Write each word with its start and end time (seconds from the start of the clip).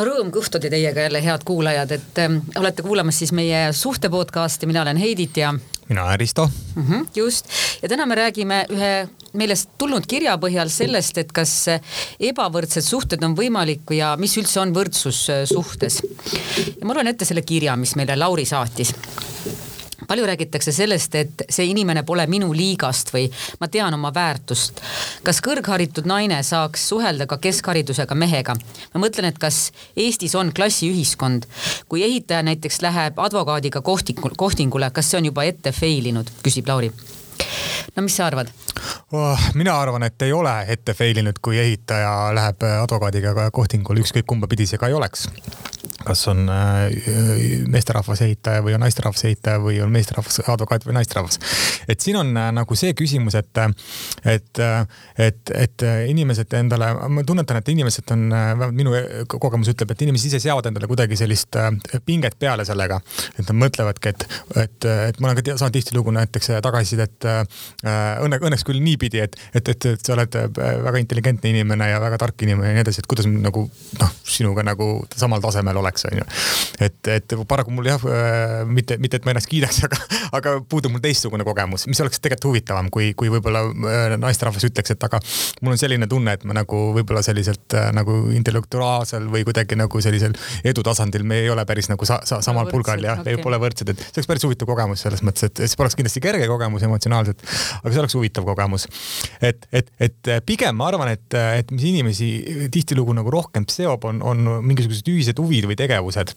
no 0.00 0.06
rõõm 0.08 0.32
kõhtuda 0.32 0.70
teiega 0.72 1.06
jälle, 1.06 1.20
head 1.24 1.44
kuulajad, 1.46 1.92
et 1.96 2.20
äh, 2.22 2.38
olete 2.60 2.84
kuulamas 2.86 3.20
siis 3.20 3.34
meie 3.36 3.68
suhte 3.76 4.10
podcast'i, 4.12 4.68
mina 4.70 4.82
olen 4.82 5.00
Heidit 5.00 5.36
ja. 5.42 5.52
mina 5.88 6.04
olen 6.04 6.20
Risto 6.20 6.48
mm. 6.48 6.86
-hmm, 6.86 7.06
just 7.14 7.48
ja 7.82 7.88
täna 7.88 8.06
me 8.06 8.14
räägime 8.14 8.64
ühe 8.70 9.08
meilest 9.32 9.70
tulnud 9.78 10.06
kirja 10.06 10.36
põhjal 10.38 10.68
sellest, 10.68 11.18
et 11.18 11.32
kas 11.32 11.52
ebavõrdsed 12.20 12.82
suhted 12.82 13.22
on 13.24 13.36
võimalik 13.36 13.94
ja 13.94 14.16
mis 14.16 14.36
üldse 14.38 14.60
on 14.60 14.74
võrdsus 14.74 15.26
äh, 15.30 15.44
suhtes. 15.44 16.02
ja 16.80 16.86
ma 16.86 16.94
loen 16.94 17.12
ette 17.12 17.24
selle 17.24 17.42
kirja, 17.42 17.76
mis 17.76 17.96
meile 17.96 18.16
Lauri 18.16 18.44
saatis 18.44 18.94
palju 20.10 20.26
räägitakse 20.26 20.72
sellest, 20.74 21.14
et 21.14 21.44
see 21.46 21.68
inimene 21.70 22.02
pole 22.06 22.24
minu 22.26 22.50
liigast 22.56 23.12
või 23.14 23.28
ma 23.60 23.68
tean 23.70 23.94
oma 23.94 24.10
väärtust. 24.14 24.80
kas 25.22 25.38
kõrgharitud 25.46 26.08
naine 26.10 26.42
saaks 26.42 26.88
suhelda 26.90 27.28
ka 27.30 27.38
keskharidusega 27.38 28.18
mehega? 28.18 28.56
ma 28.94 29.04
mõtlen, 29.04 29.30
et 29.30 29.38
kas 29.38 29.70
Eestis 29.96 30.34
on 30.34 30.50
klassiühiskond, 30.56 31.46
kui 31.88 32.02
ehitaja 32.02 32.42
näiteks 32.42 32.82
läheb 32.82 33.18
advokaadiga 33.22 33.84
kohtingule, 33.86 34.34
kohtingule, 34.36 34.90
kas 34.90 35.10
see 35.10 35.22
on 35.22 35.30
juba 35.30 35.46
ette 35.46 35.72
fail 35.72 36.10
inud, 36.10 36.30
küsib 36.42 36.66
Lauri 36.66 36.90
no 37.96 38.02
mis 38.02 38.16
sa 38.16 38.26
arvad 38.26 38.50
oh,? 39.12 39.50
mina 39.54 39.78
arvan, 39.80 40.02
et 40.02 40.22
ei 40.26 40.32
ole 40.32 40.56
ette 40.74 40.94
fail 40.94 41.22
inud, 41.22 41.38
kui 41.42 41.58
ehitaja 41.58 42.32
läheb 42.34 42.66
advokaadiga 42.82 43.50
kohtingule, 43.54 44.02
ükskõik 44.02 44.26
kumba 44.26 44.50
pidi 44.50 44.66
see 44.66 44.82
ka 44.82 44.90
ei 44.90 44.98
oleks 44.98 45.28
kas 46.10 46.26
on 46.28 46.48
äh, 46.50 46.90
meesterahvas 47.70 48.22
ehitaja 48.26 48.64
või 48.66 48.74
on 48.74 48.82
naisterahvas 48.82 49.24
ehitaja 49.28 49.60
või 49.62 49.78
on 49.84 49.92
meesterahvas 49.94 50.42
advokaat 50.50 50.86
või 50.88 50.96
naisterahvas. 50.98 51.38
et 51.88 52.00
siin 52.02 52.18
on 52.18 52.32
äh, 52.36 52.50
nagu 52.56 52.78
see 52.78 52.94
küsimus, 52.98 53.36
et, 53.38 53.60
et, 54.24 54.62
et, 55.18 55.52
et 55.54 55.86
inimesed 56.10 56.56
endale, 56.58 56.90
ma 57.14 57.24
tunnetan, 57.26 57.60
et 57.60 57.70
inimesed 57.74 58.10
on, 58.14 58.26
vähemalt 58.32 58.76
minu 58.76 58.94
kogemus 59.30 59.70
ütleb, 59.72 59.94
et 59.94 60.02
inimesed 60.06 60.32
ise 60.32 60.42
seavad 60.42 60.66
endale 60.70 60.90
kuidagi 60.90 61.18
sellist 61.20 61.58
äh, 61.60 61.70
pinget 62.06 62.38
peale 62.40 62.66
sellega. 62.66 63.00
et 63.36 63.44
nad 63.44 63.54
mõtlevadki, 63.64 64.14
et, 64.14 64.26
et, 64.64 64.88
et 65.10 65.20
ma 65.20 65.30
olen 65.30 65.38
ka 65.38 65.56
saanud 65.56 65.76
tihtilugu 65.78 66.14
näiteks 66.16 66.50
tagasisidet 66.64 67.28
õnne, 67.84 68.40
õnneks 68.40 68.66
küll 68.66 68.82
niipidi, 68.82 69.22
et, 69.22 69.36
et, 69.54 69.68
et, 69.68 69.86
et 69.94 70.06
sa 70.06 70.16
oled 70.16 70.34
väga 70.58 71.02
intelligentne 71.02 71.54
inimene 71.54 71.90
ja 71.92 72.00
väga 72.02 72.18
tark 72.24 72.46
inimene 72.46 72.72
ja 72.72 72.78
nii 72.78 72.86
edasi, 72.86 73.04
et 73.04 73.10
kuidas 73.10 73.28
nagu 73.30 73.66
noh, 74.00 74.14
sinuga 74.26 74.64
nagu 74.66 74.90
samal 75.16 75.42
tasemel 75.44 75.78
oleks 75.80 75.99
oleks, 76.00 76.08
onju. 76.12 76.24
et, 76.80 77.08
et 77.08 77.34
paraku 77.48 77.72
mul 77.74 77.86
jah, 77.86 78.00
äh, 78.04 78.64
mitte, 78.66 78.96
mitte 78.98 79.20
et 79.20 79.26
ma 79.26 79.34
ennast 79.34 79.48
kiidaks, 79.50 79.82
aga, 79.86 79.98
aga 80.36 80.54
puudub 80.68 80.94
mul 80.94 81.02
teistsugune 81.04 81.44
kogemus, 81.44 81.86
mis 81.90 82.00
oleks 82.00 82.20
tegelikult 82.20 82.50
huvitavam, 82.50 82.90
kui, 82.90 83.12
kui 83.18 83.30
võib-olla 83.32 83.64
äh, 83.68 84.16
naisterahvas 84.20 84.66
ütleks, 84.68 84.94
et 84.94 85.06
aga 85.06 85.20
mul 85.62 85.74
on 85.74 85.80
selline 85.80 86.08
tunne, 86.10 86.34
et 86.36 86.44
me 86.48 86.56
nagu 86.56 86.82
võib-olla 86.96 87.22
selliselt 87.26 87.76
äh, 87.76 87.90
nagu 87.96 88.30
intellektuaalsel 88.36 89.28
või 89.32 89.44
kuidagi 89.48 89.78
nagu 89.78 90.02
sellisel 90.02 90.36
edutasandil 90.64 91.24
me 91.26 91.42
ei 91.44 91.50
ole 91.52 91.64
päris 91.68 91.90
nagu 91.90 92.08
sa, 92.08 92.20
sa, 92.28 92.40
samal 92.44 92.70
pulgal 92.70 93.02
ja 93.04 93.18
okay. 93.20 93.38
pole 93.42 93.60
võrdsed, 93.60 93.92
et 93.92 94.04
see 94.06 94.20
oleks 94.20 94.30
päris 94.30 94.46
huvitav 94.46 94.70
kogemus 94.70 95.04
selles 95.04 95.24
mõttes, 95.26 95.50
et 95.50 95.64
see 95.66 95.78
poleks 95.80 95.98
kindlasti 95.98 96.22
kerge 96.24 96.48
kogemus 96.50 96.84
emotsionaalselt, 96.86 97.44
aga 97.80 97.94
see 97.94 98.02
oleks 98.04 98.16
huvitav 98.18 98.46
kogemus. 98.48 98.86
et, 99.44 99.66
et, 99.72 99.90
et 100.00 100.32
pigem 100.46 100.76
ma 100.76 100.90
arvan, 100.90 101.12
et, 101.12 101.36
et 101.60 101.72
mis 101.74 101.86
inimesi 101.90 102.30
tihtilugu 102.72 103.14
nagu 103.16 103.32
rohkem 103.32 103.66
seob, 103.70 104.04
on, 104.08 104.20
on 104.26 104.50
mingisugused 104.64 105.08
ühised 105.10 105.40
huvid 105.40 105.68
või 105.70 105.76
tegevused. 105.80 106.34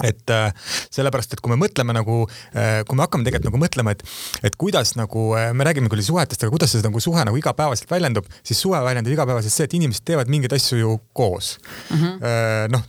et 0.00 0.32
äh, 0.32 0.48
sellepärast, 0.88 1.34
et 1.34 1.42
kui 1.44 1.52
me 1.52 1.58
mõtleme 1.60 1.92
nagu, 1.92 2.22
äh, 2.56 2.80
kui 2.88 2.96
me 2.96 3.04
hakkame 3.04 3.26
tegelikult 3.26 3.50
nagu 3.50 3.58
mõtlema, 3.60 3.92
et, 3.92 4.04
et 4.48 4.54
kuidas 4.60 4.94
nagu 4.96 5.26
äh, 5.36 5.50
me 5.52 5.66
räägime 5.66 5.90
küll 5.92 6.00
suhetest, 6.04 6.40
aga 6.40 6.54
kuidas 6.54 6.72
see 6.72 6.80
nagu 6.84 7.02
suhe 7.04 7.24
nagu 7.28 7.36
igapäevaselt 7.36 7.90
väljendub, 7.90 8.28
siis 8.40 8.62
suhe 8.64 8.80
väljendub 8.80 9.12
igapäevaselt 9.12 9.52
see, 9.52 9.66
et 9.68 9.76
inimesed 9.76 10.06
teevad 10.08 10.30
mingeid 10.32 10.54
asju 10.56 10.78
ju 10.80 10.94
koos 11.12 11.50
mm 11.90 11.98
-hmm.. 11.98 12.72
noh, 12.72 12.86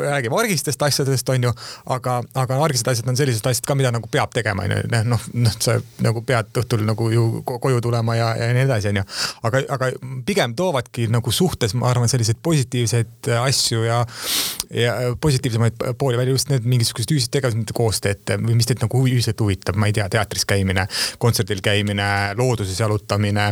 räägime 0.00 0.40
argistest 0.40 0.82
asjadest, 0.82 1.28
on 1.28 1.46
ju, 1.48 1.52
aga, 1.86 2.16
aga 2.34 2.58
argised 2.64 2.90
asjad 2.90 3.08
on 3.08 3.20
sellised 3.20 3.46
asjad 3.46 3.70
ka, 3.70 3.78
mida 3.78 3.94
nagu 3.94 4.10
peab 4.10 4.34
tegema, 4.34 4.66
on 4.66 4.74
ju, 4.74 4.82
noh, 5.06 5.28
noh, 5.46 5.54
sa 5.60 5.78
nagu 6.02 6.24
pead 6.26 6.50
õhtul 6.64 6.82
nagu 6.86 7.10
ju 7.14 7.28
koju 7.46 7.80
tulema 7.80 8.16
ja, 8.18 8.34
ja 8.36 8.50
nii 8.56 8.66
edasi, 8.66 8.90
on 8.90 9.02
ju. 9.02 9.06
aga, 9.42 9.62
aga 9.78 9.92
pigem 10.26 10.54
toovadki 10.58 11.06
nagu 11.06 11.30
suhtes, 11.30 11.74
ma 11.78 11.90
arvan, 11.94 12.10
selliseid 12.10 12.42
positiivseid 12.42 13.30
asju 13.38 13.86
ja, 13.86 14.02
ja 14.74 14.94
positiivsemaid 15.20 15.72
pooli 15.98 16.16
välja 16.16 16.32
just 16.32 16.48
need 16.48 16.66
mingisugused 16.68 17.10
ühised 17.10 17.32
tegevused, 17.34 17.58
mida 17.58 17.74
koos 17.74 17.98
teete 18.02 18.36
või 18.38 18.54
mis 18.58 18.68
teid 18.70 18.82
nagu 18.82 19.00
ühiselt 19.02 19.40
huvitab, 19.42 19.78
ma 19.80 19.88
ei 19.90 19.94
tea, 19.96 20.06
teatris 20.12 20.46
käimine, 20.46 20.84
kontserdil 21.18 21.58
käimine, 21.64 22.06
looduses 22.38 22.78
jalutamine. 22.78 23.48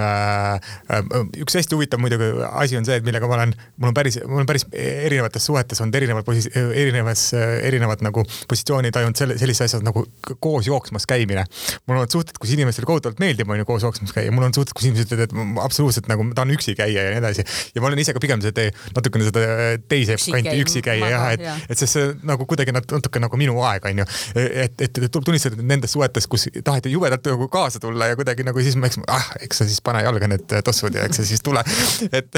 Äh, 0.00 0.54
äh, 0.96 1.10
üks 1.42 1.58
hästi 1.58 1.76
huvitav 1.76 2.00
muidugi 2.00 2.30
asi 2.48 2.78
on 2.80 2.88
see, 2.88 2.96
et 3.00 3.04
millega 3.04 3.28
ma 3.28 3.36
olen, 3.36 3.52
mul 3.76 3.92
on 3.92 3.96
päris, 3.96 4.16
mul 4.24 4.44
on 4.44 4.48
päris 4.48 4.64
erinevates 4.72 5.44
suhetes 5.44 5.80
olnud 5.84 6.00
erinevad 6.00 6.32
erinevas, 6.56 7.26
erinevad 7.36 8.04
nagu 8.04 8.24
positsioonid 8.48 8.96
tajunud 8.96 9.20
selle, 9.20 9.36
sellised 9.40 9.68
asjad 9.68 9.84
nagu 9.84 10.06
koos 10.40 10.70
jooksmas 10.70 11.04
käimine. 11.08 11.44
mul 11.86 12.00
on 12.00 12.10
suhted, 12.10 12.40
kus 12.40 12.56
inimestele 12.56 12.88
kohutavalt 12.88 13.20
meeldib, 13.20 13.52
on 13.52 13.60
ju, 13.60 13.68
koos 13.68 13.84
jooksmas 13.84 14.16
käia, 14.16 14.32
mul 14.32 14.48
on 14.48 14.56
suhted, 14.56 14.72
kus 14.76 14.88
inimesed 14.88 15.12
ütlevad, 15.12 15.28
et 15.28 15.62
absoluutselt 15.64 16.08
nagu 16.08 16.24
ma 16.24 16.36
tahan 16.36 16.56
üksi 16.56 16.76
käia 16.78 17.08
ja 17.08 17.12
nii 17.12 17.20
edasi. 17.20 17.44
ja 17.74 17.84
ma 17.84 17.90
olen 17.90 18.00
ise 18.00 18.16
ka 18.16 18.24
pigem 18.24 18.40
seda 18.44 18.56
tee, 18.56 18.72
natukene 18.96 19.28
seda 19.28 19.46
teise 19.88 20.16
kanti 20.16 20.45
üksi 20.62 20.82
käia 20.84 21.10
jah, 21.12 21.26
et, 21.34 21.44
et 21.70 21.80
see, 21.80 21.88
see 21.90 22.08
nagu 22.26 22.46
kuidagi 22.48 22.74
natuke 22.76 23.22
nagu 23.22 23.40
minu 23.40 23.58
aeg 23.66 23.88
on 23.90 24.02
ju. 24.02 24.08
et, 24.36 24.56
et, 24.80 24.80
et 24.88 25.10
tuleb 25.10 25.28
tunnistada, 25.30 25.58
et 25.58 25.68
nendes 25.74 25.92
suhetes, 25.92 26.28
kus 26.30 26.48
taheti 26.64 26.92
jubedalt 26.94 27.26
nagu 27.32 27.48
kaasa 27.52 27.82
tulla 27.82 28.10
ja 28.10 28.18
kuidagi 28.18 28.46
nagu 28.46 28.64
siis 28.64 28.78
ma 28.80 28.90
eks, 28.90 29.00
ah, 29.12 29.30
eks 29.46 29.62
sa 29.62 29.68
siis 29.68 29.82
pane 29.84 30.02
jalga 30.06 30.30
need 30.30 30.56
tossud 30.66 30.96
ja 30.96 31.06
eks 31.08 31.22
sa 31.22 31.28
siis 31.28 31.44
tule. 31.44 31.62
et, 32.10 32.30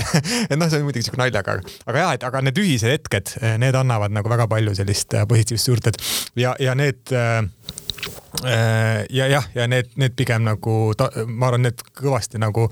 et 0.48 0.56
noh, 0.58 0.68
see 0.68 0.80
on 0.80 0.88
muidugi 0.88 1.08
siuke 1.08 1.20
naljaga, 1.20 1.58
aga 1.86 2.04
jah, 2.04 2.14
et 2.18 2.28
aga 2.28 2.44
need 2.46 2.62
ühised 2.62 2.92
hetked, 2.92 3.36
need 3.62 3.78
annavad 3.78 4.14
nagu 4.14 4.30
väga 4.30 4.48
palju 4.50 4.76
sellist 4.78 5.16
positiivset 5.28 5.72
juurde, 5.72 5.94
et 5.94 6.42
ja, 6.46 6.54
ja 6.62 6.74
need 6.78 7.16
äh, 7.16 7.28
Äh, 7.28 7.42
ja 9.10 9.28
jah, 9.30 9.46
ja 9.54 9.66
need, 9.70 9.90
need 10.00 10.14
pigem 10.16 10.44
nagu, 10.46 10.74
ma 11.26 11.48
arvan, 11.48 11.66
need 11.68 11.82
kõvasti 11.98 12.40
nagu 12.40 12.68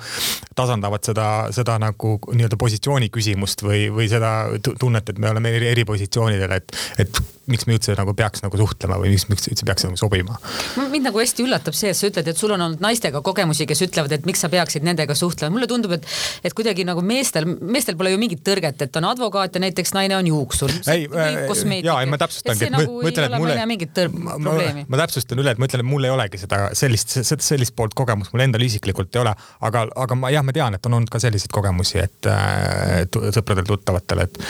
tasandavad 0.56 1.04
seda, 1.06 1.28
seda 1.54 1.78
nagu 1.82 2.16
nii-öelda 2.26 2.58
positsiooni 2.60 3.10
küsimust 3.14 3.64
või, 3.66 3.86
või 3.92 4.10
seda 4.10 4.34
tunnet, 4.66 5.10
et 5.10 5.18
me 5.22 5.32
oleme 5.32 5.54
eri, 5.56 5.70
eri 5.72 5.86
positsioonidel, 5.88 6.56
et, 6.58 6.76
et 7.02 7.22
miks 7.50 7.66
me 7.68 7.76
üldse 7.76 7.94
nagu 7.98 8.14
peaks 8.16 8.42
nagu 8.44 8.58
suhtlema 8.60 8.98
või 9.00 9.12
miks, 9.14 9.26
miks 9.30 9.48
üldse 9.50 9.66
peaks 9.68 9.86
nagu 9.86 9.98
sobima? 10.00 10.38
mind 10.76 11.08
nagu 11.08 11.20
hästi 11.20 11.44
üllatab 11.46 11.76
see, 11.76 11.92
et 11.92 11.98
sa 11.98 12.08
ütled, 12.10 12.28
et 12.30 12.38
sul 12.38 12.54
on 12.54 12.62
olnud 12.66 12.82
naistega 12.82 13.22
kogemusi, 13.24 13.66
kes 13.68 13.84
ütlevad, 13.86 14.14
et 14.16 14.26
miks 14.28 14.42
sa 14.44 14.50
peaksid 14.52 14.86
nendega 14.86 15.14
suhtlema. 15.18 15.54
mulle 15.54 15.68
tundub, 15.70 15.96
et, 15.96 16.06
et 16.46 16.56
kuidagi 16.56 16.86
nagu 16.88 17.02
meestel, 17.06 17.46
meestel 17.46 17.98
pole 17.98 18.12
ju 18.14 18.20
mingit 18.20 18.42
tõrget, 18.46 18.86
et 18.86 19.00
on 19.00 19.08
advokaat 19.10 19.58
ja 19.58 19.62
näiteks 19.66 19.94
naine 19.96 20.16
on 20.18 20.30
juuksur. 20.30 20.72
ei, 20.92 21.06
äh, 21.10 21.82
ja, 21.82 21.98
ei 22.00 22.10
ma 22.10 22.20
täpsustangi. 22.20 22.70
Nagu 22.76 23.00
ma 23.02 23.10
ütlen, 23.12 23.28
et 23.30 23.40
mulle. 23.40 23.58
mingit 23.70 23.94
probleemi. 23.96 24.86
ma 24.88 25.02
täpsustan 25.02 25.42
üle, 25.42 25.54
et 25.54 25.62
ma 25.62 25.68
ütlen, 25.70 25.84
et 25.84 25.90
mul 25.90 26.08
ei 26.08 26.14
olegi 26.14 26.40
seda 26.42 26.62
sellist, 26.76 27.16
sellist 27.24 27.76
poolt 27.76 27.94
kogemust 27.98 28.34
mul 28.34 28.44
endal 28.46 28.64
isiklikult 28.66 29.14
ei 29.16 29.22
ole, 29.22 29.34
aga, 29.68 29.86
aga 30.04 30.18
ma 30.18 30.32
jah, 30.34 30.44
ma 30.46 30.54
tean, 30.56 30.76
et 30.76 30.88
on 30.88 30.98
olnud 30.98 31.12
ka 31.12 31.20
selliseid 31.22 31.52
kogemusi, 31.54 32.00
et 32.02 32.30
äh, 32.30 33.06
sõpradel-tuttavatel, 33.36 34.24
et, 34.26 34.40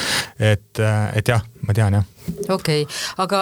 et, 0.52 0.84
et 1.20 1.34
jah, 1.34 1.44
ma 1.66 1.75
tean 1.77 1.99
jah 1.99 2.12
okei 2.49 2.82
okay., 2.82 2.97
aga 3.22 3.41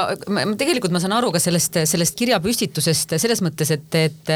tegelikult 0.59 0.93
ma 0.95 1.01
saan 1.03 1.15
aru 1.17 1.33
ka 1.35 1.41
sellest, 1.43 1.81
sellest 1.89 2.17
kirjapüstitusest 2.19 3.17
selles 3.21 3.43
mõttes, 3.45 3.71
et, 3.75 3.99
et, 3.99 4.33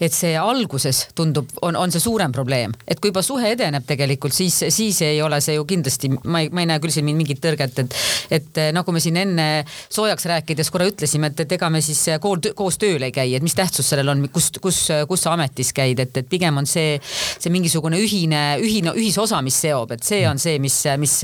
et 0.00 0.14
see 0.14 0.34
alguses 0.38 1.04
tundub, 1.18 1.50
on, 1.66 1.76
on 1.78 1.92
see 1.92 2.02
suurem 2.02 2.32
probleem, 2.34 2.74
et 2.86 3.00
kui 3.00 3.12
juba 3.12 3.22
suhe 3.26 3.52
edeneb 3.54 3.86
tegelikult, 3.88 4.34
siis, 4.34 4.60
siis 4.74 5.00
ei 5.06 5.20
ole 5.24 5.40
see 5.44 5.56
ju 5.58 5.66
kindlasti, 5.68 6.10
ma 6.24 6.42
ei, 6.44 6.52
ma 6.54 6.64
ei 6.64 6.70
näe 6.70 6.82
küll 6.82 6.94
siin 6.94 7.08
mingit 7.08 7.42
tõrget, 7.42 7.82
et, 7.84 7.96
et 8.38 8.62
nagu 8.76 8.94
me 8.94 9.02
siin 9.02 9.18
enne 9.20 9.48
soojaks 9.66 10.28
rääkides 10.30 10.72
korra 10.74 10.88
ütlesime, 10.90 11.32
et, 11.32 11.44
et 11.44 11.56
ega 11.58 11.70
me 11.72 11.82
siis 11.84 12.04
kool, 12.22 12.42
koos 12.58 12.78
tööl 12.80 13.06
ei 13.06 13.14
käi, 13.14 13.34
et 13.36 13.44
mis 13.44 13.56
tähtsus 13.58 13.90
sellel 13.92 14.14
on, 14.14 14.26
kus, 14.34 14.50
kus, 14.62 14.82
kus 15.08 15.26
sa 15.26 15.34
ametis 15.34 15.72
käid, 15.76 16.02
et, 16.04 16.22
et 16.22 16.28
pigem 16.30 16.62
on 16.62 16.68
see, 16.68 16.96
see 17.02 17.52
mingisugune 17.54 18.00
ühine, 18.02 18.42
ühine, 18.62 18.94
ühisosa, 18.98 19.42
mis 19.44 19.58
seob, 19.66 19.94
et 19.96 20.06
see 20.06 20.22
on 20.28 20.40
see, 20.42 20.58
mis, 20.62 20.80
mis 21.00 21.18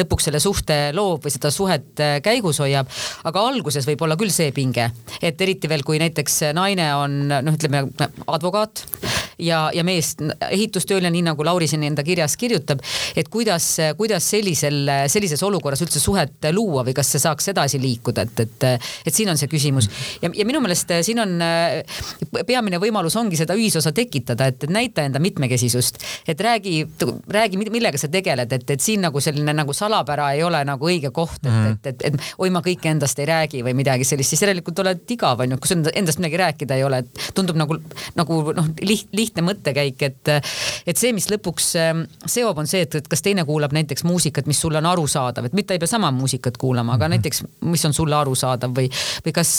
lõpuks 0.00 0.30
selle 0.30 0.42
suhte 0.42 0.80
loob 0.96 1.26
või 1.26 1.34
seda 1.34 1.52
suhet 1.60 2.04
käigus 2.24 2.60
hoiab. 2.62 2.88
aga 3.28 3.46
alguses 3.52 3.86
võib 3.88 4.04
olla 4.06 4.18
küll 4.20 4.32
see 4.34 4.52
pinge, 4.56 4.90
et 5.22 5.40
eriti 5.40 5.68
veel, 5.70 5.84
kui 5.86 6.00
näiteks 6.02 6.40
naine 6.56 6.90
on 6.96 7.20
noh, 7.30 7.56
ütleme 7.56 7.86
advokaat 8.26 8.86
ja, 9.40 9.60
ja 9.74 9.84
mees 9.86 10.14
ehitustööline, 10.50 11.10
nii 11.14 11.24
nagu 11.30 11.44
Lauri 11.46 11.68
siin 11.70 11.84
enda 11.86 12.04
kirjas 12.06 12.36
kirjutab, 12.40 12.82
et 13.16 13.28
kuidas, 13.32 13.66
kuidas 13.98 14.26
sellisel, 14.32 14.82
sellises 15.10 15.42
olukorras 15.46 15.82
üldse 15.84 16.02
suhet 16.02 16.50
luua 16.54 16.84
või 16.86 16.94
kas 16.96 17.12
see 17.12 17.22
saaks 17.22 17.50
edasi 17.52 17.80
liikuda, 17.82 18.26
et, 18.26 18.44
et, 18.44 18.68
et 19.06 19.14
siin 19.14 19.30
on 19.32 19.40
see 19.40 19.50
küsimus. 19.50 19.90
ja, 20.22 20.30
ja 20.34 20.46
minu 20.48 20.62
meelest 20.62 20.92
siin 21.06 21.20
on 21.22 21.36
peamine 22.46 22.80
võimalus 22.82 23.16
ongi 23.20 23.38
seda 23.40 23.56
ühisosa 23.58 23.92
tekitada, 23.96 24.50
et 24.50 24.66
näita 24.70 25.04
enda 25.06 25.22
mitmekesisust, 25.22 26.00
et 26.28 26.40
räägi, 26.40 26.84
räägi, 27.28 27.60
millega 27.70 27.98
sa 28.00 28.10
tegeled, 28.12 28.52
et, 28.52 28.70
et 28.70 28.80
siin 28.84 29.04
nagu 29.04 29.20
selline 29.22 29.54
nagu 29.56 29.74
salapära 29.76 30.30
ei 30.36 30.44
ole 30.46 30.62
nagu 30.66 30.90
õige 30.90 31.12
koht, 31.14 31.46
et, 31.46 31.86
et, 31.86 31.90
et, 31.94 32.06
et 32.10 32.34
oi, 32.38 32.50
ma 32.52 32.62
kõike 32.64 32.90
endast 32.92 33.18
ei 33.20 33.28
räägi 33.30 33.64
või 33.66 33.74
midagi 33.78 34.06
sellist, 34.08 34.34
siis 34.34 34.44
järelikult 34.44 34.78
oled 34.84 35.14
igav 35.16 35.44
onju, 35.44 35.58
kui 35.60 35.70
sul 35.70 35.86
endast 35.94 36.20
midagi 36.22 36.40
rääkida 36.40 36.78
ei 36.78 36.84
ole, 36.86 37.02
et 37.04 37.30
tundub 37.36 37.58
nagu, 37.58 37.78
nagu 38.18 38.40
noh, 38.56 38.70
liht-, 38.84 39.10
lihtne 39.16 39.29
lihtne 39.30 39.46
mõttekäik, 39.46 40.02
et, 40.02 40.32
et 40.86 40.98
see, 40.98 41.14
mis 41.16 41.28
lõpuks 41.30 41.70
ähm, 41.80 42.04
seob, 42.26 42.58
on 42.58 42.68
see, 42.70 42.82
et, 42.86 42.98
et 43.00 43.08
kas 43.10 43.22
teine 43.22 43.44
kuulab 43.48 43.72
näiteks 43.76 44.04
muusikat, 44.04 44.50
mis 44.50 44.60
sulle 44.60 44.80
on 44.82 44.90
arusaadav, 44.90 45.46
et 45.46 45.56
mitte 45.56 45.76
ei 45.76 45.82
pea 45.82 45.90
sama 45.90 46.10
muusikat 46.14 46.58
kuulama, 46.60 46.94
aga 46.98 47.06
-hmm. 47.06 47.16
näiteks, 47.16 47.44
mis 47.70 47.84
on 47.86 47.94
sulle 47.94 48.16
arusaadav 48.16 48.74
või, 48.76 48.90
või 49.24 49.32
kas 49.36 49.52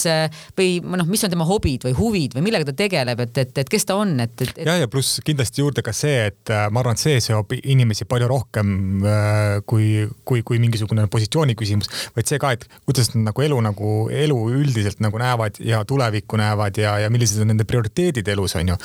või 0.57 0.81
noh, 0.83 1.07
mis 1.07 1.23
on 1.23 1.31
tema 1.33 1.47
hobid 1.47 1.88
või 1.88 1.95
huvid 1.97 2.35
või 2.35 2.45
millega 2.50 2.68
ta 2.68 2.73
tegeleb, 2.83 3.19
et, 3.19 3.38
et, 3.38 3.57
et 3.63 3.69
kes 3.69 3.85
ta 3.85 3.95
on, 3.95 4.19
et, 4.19 4.35
et, 4.41 4.53
et.... 4.57 4.65
ja, 4.65 4.77
ja 4.83 4.88
pluss 4.91 5.21
kindlasti 5.25 5.62
juurde 5.63 5.81
ka 5.85 5.94
see, 5.95 6.27
et 6.31 6.53
ma 6.71 6.83
arvan, 6.83 6.97
et 6.97 7.03
see 7.03 7.19
seob 7.23 7.53
inimesi 7.62 8.06
palju 8.09 8.27
rohkem 8.31 9.06
äh, 9.06 9.62
kui, 9.65 10.07
kui, 10.25 10.44
kui 10.47 10.59
mingisugune 10.59 11.07
positsiooni 11.12 11.56
küsimus, 11.56 11.89
vaid 12.15 12.29
see 12.29 12.41
ka, 12.41 12.53
et 12.57 12.68
kuidas 12.85 13.13
nad 13.15 13.29
nagu 13.29 13.45
elu 13.45 13.59
nagu 13.62 13.95
elu 14.12 14.39
üldiselt 14.59 15.01
nagu 15.03 15.21
näevad 15.21 15.59
ja 15.63 15.83
tulevikku 15.88 16.39
näevad 16.41 16.77
ja, 16.81 16.97
ja 17.03 17.09
millised 17.13 17.41
on 17.44 17.51
nende 17.53 17.68
prioriteedid 17.69 18.27
elus 18.33 18.56
on 18.59 18.73
ju. 18.73 18.77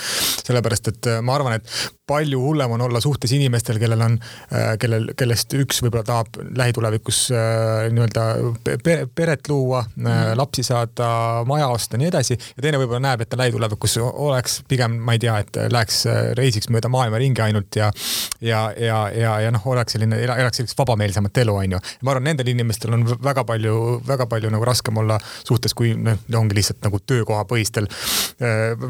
sellepärast, 0.46 0.75
et 0.90 1.06
äh, 1.10 1.20
ma 1.24 1.36
arvan, 1.36 1.56
et 1.56 1.70
palju 2.06 2.38
hullem 2.38 2.70
on 2.76 2.84
olla 2.86 3.00
suhtes 3.02 3.32
inimestel, 3.34 3.80
kellel 3.82 4.02
on, 4.04 4.16
äh, 4.54 4.74
kellel, 4.78 5.08
kellest 5.18 5.54
üks 5.58 5.80
võib-olla 5.82 6.04
tahab 6.06 6.38
lähitulevikus 6.58 7.22
äh, 7.34 7.86
nii-öelda 7.94 8.26
pere, 8.84 9.08
peret 9.10 9.48
luua 9.50 9.82
mm, 9.88 10.06
-hmm. 10.06 10.36
lapsi 10.38 10.62
saada, 10.66 11.08
maja 11.46 11.68
osta, 11.68 11.98
nii 11.98 12.08
edasi. 12.12 12.38
ja 12.56 12.62
teine 12.62 12.78
võib-olla 12.78 13.02
näeb, 13.08 13.24
et 13.24 13.28
ta 13.28 13.38
lähitulevikus 13.40 13.98
oleks 14.02 14.60
pigem, 14.68 14.98
ma 15.02 15.16
ei 15.16 15.22
tea, 15.22 15.38
et 15.42 15.58
läheks 15.72 16.04
reisiks 16.38 16.70
mööda 16.70 16.88
maailma 16.88 17.18
ringi 17.18 17.42
ainult 17.42 17.76
ja, 17.76 17.90
ja, 18.40 18.62
ja, 18.78 19.00
ja, 19.10 19.40
ja 19.40 19.50
noh, 19.50 19.66
oleks 19.66 19.96
selline, 19.96 20.20
elaks 20.22 20.62
sellist 20.62 20.78
vabameelsemat 20.78 21.42
elu, 21.42 21.56
on 21.56 21.76
ju. 21.76 21.82
ma 22.02 22.14
arvan, 22.14 22.28
nendel 22.30 22.52
inimestel 22.54 22.94
on 22.94 23.06
väga 23.22 23.44
palju, 23.44 24.02
väga 24.06 24.26
palju 24.26 24.50
nagu 24.50 24.64
raskem 24.64 24.96
olla 24.96 25.18
suhtes, 25.42 25.74
kui 25.74 25.94
noh, 25.94 26.22
ongi 26.34 26.60
lihtsalt 26.60 26.84
nagu 26.86 27.02
töökohapõhistel 27.02 27.90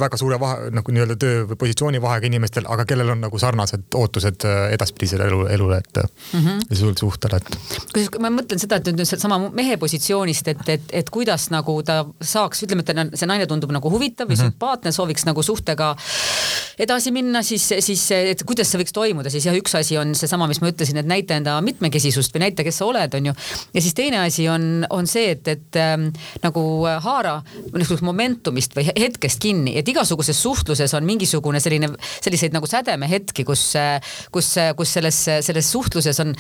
väga 0.00 0.17
suure 0.17 0.41
vahe, 0.41 0.71
nagu 0.75 0.93
nii-öelda 0.93 1.17
töö 1.21 1.44
või 1.50 1.56
positsiooni 1.61 1.75
vahega 2.02 2.26
inimestel, 2.26 2.64
aga 2.69 2.84
kellel 2.84 3.11
on 3.11 3.20
nagu 3.20 3.38
sarnased 3.38 3.94
ootused 3.94 4.44
äh, 4.44 4.73
edaspidisele 4.76 5.26
elu, 5.26 5.46
elule, 5.46 5.78
et 5.78 6.02
mm 6.32 6.40
-hmm. 6.40 6.76
sul 6.76 6.94
suhtele, 6.99 7.37
et. 7.37 7.58
kusjuures 7.93 8.20
ma 8.20 8.31
mõtlen 8.31 8.58
seda, 8.58 8.76
et 8.76 8.87
nüüd 8.87 9.05
seesama 9.05 9.38
mehe 9.52 9.76
positsioonist, 9.76 10.49
et, 10.49 10.69
et, 10.69 10.82
et 10.93 11.11
kuidas 11.11 11.50
nagu 11.50 11.82
ta 11.82 12.05
saaks, 12.23 12.62
ütleme, 12.62 12.84
et 12.87 13.19
see 13.19 13.26
naine 13.26 13.46
tundub 13.46 13.73
nagu 13.73 13.90
huvitav 13.90 14.28
või 14.28 14.37
mm 14.37 14.40
-hmm. 14.40 14.52
sümpaatne, 14.52 14.93
sooviks 14.93 15.25
nagu 15.25 15.43
suhtega 15.43 15.96
edasi 16.78 17.12
minna, 17.14 17.43
siis, 17.46 17.64
siis 17.81 18.02
et 18.12 18.43
kuidas 18.46 18.69
see 18.70 18.81
võiks 18.81 18.94
toimuda, 18.94 19.31
siis 19.32 19.46
jah, 19.49 19.56
üks 19.56 19.75
asi 19.78 19.96
on 20.00 20.14
seesama, 20.19 20.49
mis 20.50 20.61
ma 20.62 20.70
ütlesin, 20.73 21.00
et 21.00 21.08
näita 21.08 21.38
enda 21.38 21.56
mitmekesisust 21.64 22.34
või 22.34 22.46
näita, 22.46 22.64
kes 22.67 22.81
sa 22.81 22.88
oled, 22.88 23.17
on 23.17 23.31
ju. 23.31 23.34
ja 23.75 23.82
siis 23.84 23.96
teine 23.96 24.20
asi 24.23 24.49
on, 24.52 24.87
on 24.93 25.08
see, 25.11 25.31
et, 25.37 25.49
et 25.49 25.81
ähm, 25.81 26.08
nagu 26.44 26.62
haara 27.05 27.38
niisugust 27.73 28.05
momentumist 28.06 28.76
või 28.76 28.88
hetkest 28.90 29.40
kinni, 29.43 29.76
et 29.81 29.88
igasuguses 29.88 30.38
suhtluses 30.43 30.93
on 30.99 31.06
mingisugune 31.08 31.61
selline, 31.64 31.93
selliseid 32.20 32.56
nagu 32.56 32.69
sädemehetki, 32.69 33.46
kus, 33.49 33.69
kus, 34.34 34.52
kus 34.76 34.96
selles, 34.99 35.22
selles 35.49 35.72
suhtluses 35.72 36.20
on 36.25 36.34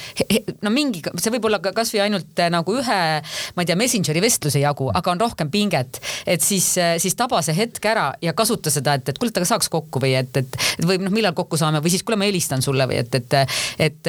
no 0.64 0.72
mingi, 0.74 1.02
see 1.16 1.32
võib 1.34 1.48
olla 1.48 1.60
ka 1.64 1.72
kasvõi 1.76 2.04
ainult 2.06 2.44
nagu 2.52 2.76
ühe, 2.76 3.00
ma 3.56 3.64
ei 3.64 3.68
tea, 3.68 3.78
Messengeri 3.78 4.22
vestluse 4.24 4.60
jagu, 4.60 4.90
aga 4.92 5.12
on 5.12 5.20
rohkem 5.22 5.50
pinget, 5.52 6.00
et 6.26 6.42
siis, 6.42 6.68
siis 7.02 7.16
taba 7.18 7.40
see 7.44 7.56
hetk 7.56 7.84
ära 7.90 8.06
ja 8.22 8.34
kasuta 8.36 8.72
seda, 8.72 8.96
et, 8.98 9.08
et 9.08 9.18
kuule, 9.18 9.32
aga 9.34 9.48
saaks 9.48 9.70
kokku 9.72 10.02
või 10.02 10.14
et, 10.18 10.32
et, 10.36 10.60
et 10.78 10.86
või 10.86 10.98
noh, 11.02 11.14
millal 11.14 11.36
kokku 11.36 11.58
saame 11.60 11.82
või 11.84 11.92
siis 11.94 12.04
kuule, 12.06 12.18
ma 12.20 12.28
helistan 12.28 12.64
sulle 12.64 12.88
või 12.88 13.00
et, 13.02 13.14
et, 13.14 13.36
et, 13.78 14.00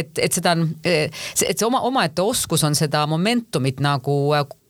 et, 0.00 0.24
et 0.28 0.40
seda 0.40 0.54
on, 0.56 0.68
et 0.84 1.22
see 1.40 1.66
oma, 1.66 1.82
omaette 1.88 2.22
oskus 2.24 2.64
on 2.66 2.76
seda 2.78 3.04
momentumit 3.10 3.82
nagu 3.84 4.18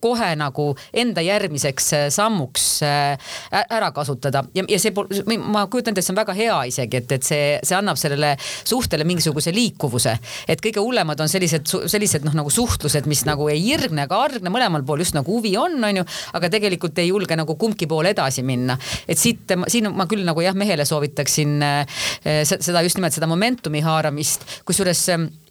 kohe 0.04 0.30
nagu 0.38 0.70
enda 0.92 1.24
järgmiseks 1.24 1.90
äh, 1.96 2.06
sammuks 2.12 2.66
äh, 2.86 3.34
ära 3.64 3.90
kasutada 3.96 4.44
ja, 4.56 4.64
ja 4.68 4.80
see, 4.80 4.92
ma 5.40 5.66
kujutan 5.70 5.94
ette, 5.94 6.02
et 6.02 6.06
see 6.06 6.14
on 6.14 6.20
väga 6.20 6.36
hea 6.36 6.58
isegi, 6.70 7.00
et, 7.00 7.14
et 7.18 7.26
see, 7.26 7.44
see 7.64 7.78
annab 7.78 8.00
sellele 8.00 8.34
suhtele 8.40 9.06
mingisuguse 9.08 9.54
liikuvuse. 9.54 10.16
et 10.48 10.62
kõige 10.64 10.82
hullemad 10.84 11.20
on 11.20 11.30
sellised, 11.30 11.68
sellised 11.90 12.26
noh, 12.26 12.36
nagu 12.42 12.52
suhtlused, 12.52 13.08
mis 13.10 13.24
nagu 13.28 13.48
ei 13.52 13.62
irgne 13.74 14.06
ega 14.08 14.20
argne, 14.26 14.52
mõlemal 14.52 14.84
pool 14.86 15.04
just 15.04 15.16
nagu 15.16 15.38
huvi 15.38 15.54
on, 15.60 15.78
on 15.84 16.02
ju, 16.02 16.06
aga 16.36 16.50
tegelikult 16.52 16.98
ei 17.02 17.10
julge 17.10 17.38
nagu 17.38 17.56
kumbki 17.60 17.88
pool 17.90 18.10
edasi 18.10 18.44
minna. 18.46 18.78
et 19.08 19.20
siit, 19.20 19.56
siin 19.68 19.90
ma 19.94 20.08
küll 20.10 20.26
nagu 20.26 20.44
jah, 20.44 20.56
mehele 20.56 20.86
soovitaksin 20.88 21.56
äh, 21.64 22.04
seda 22.44 22.84
just 22.84 23.00
nimelt 23.00 23.16
seda 23.16 23.30
momentumi 23.30 23.82
haaramist, 23.84 24.46
kusjuures 24.68 25.06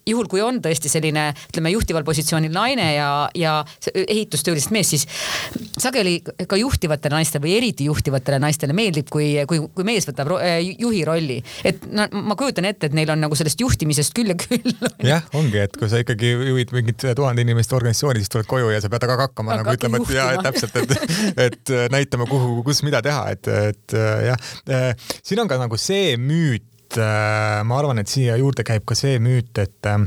juhul, 0.08 0.28
kui 0.30 0.42
on 0.44 0.60
tõesti 0.64 0.90
selline, 0.92 1.28
ütleme 1.50 1.72
juhtival 1.74 2.04
positsioonil 2.06 2.52
naine 2.54 2.88
ja, 2.94 3.08
ja 3.38 3.54
ehitustöölisest 3.94 4.72
mees, 4.74 4.90
siis 4.94 5.06
sageli 5.80 6.18
ka 6.22 6.58
juhtivatele 6.60 7.18
naistele 7.18 7.44
või 7.44 7.56
eriti 7.58 7.88
juhtivatele 7.88 8.38
naistele 8.42 8.76
meeldib, 8.76 9.08
kui, 9.12 9.32
kui, 9.48 9.62
kui 9.74 9.86
mees 9.86 10.08
võtab 10.08 10.34
äh, 10.38 10.58
juhi 10.78 11.04
rolli. 11.06 11.40
et 11.64 11.86
no 11.90 12.06
ma 12.24 12.36
kujutan 12.38 12.68
ette, 12.68 12.90
et 12.90 12.96
neil 12.96 13.10
on 13.14 13.24
nagu 13.24 13.38
sellest 13.38 13.60
juhtimisest 13.60 14.14
küll 14.16 14.32
ja 14.34 14.38
küll. 14.38 14.76
jah, 15.12 15.24
ongi, 15.36 15.62
et 15.64 15.76
kui 15.78 15.90
sa 15.90 16.02
ikkagi 16.02 16.34
juhid 16.34 16.74
mingit 16.76 17.08
tuhande 17.16 17.44
inimeste 17.44 17.76
organisatsiooni, 17.78 18.22
siis 18.22 18.32
tuled 18.32 18.48
koju 18.50 18.72
ja 18.74 18.82
sa 18.84 18.92
pead 18.92 19.08
aga 19.08 19.18
hakkama 19.28 19.58
nagu 19.60 19.76
ütlema, 19.76 20.02
et 20.02 20.12
et 20.34 20.44
täpselt, 20.44 20.76
et, 20.82 21.16
et 21.48 21.74
näitama, 21.92 22.28
kuhu, 22.30 22.62
kus, 22.66 22.82
mida 22.86 23.00
teha, 23.04 23.26
et, 23.34 23.48
et 23.72 23.98
jah. 24.28 24.52
Äh, 24.70 24.92
siin 25.24 25.40
on 25.42 25.50
ka 25.50 25.58
nagu 25.60 25.78
see 25.80 26.14
müüt, 26.20 26.66
ma 26.98 27.78
arvan, 27.78 27.98
et 27.98 28.10
siia 28.10 28.36
juurde 28.40 28.64
käib 28.66 28.84
ka 28.86 28.96
see 28.98 29.18
müüt, 29.22 29.56
et 29.58 29.88
äh, 29.90 30.04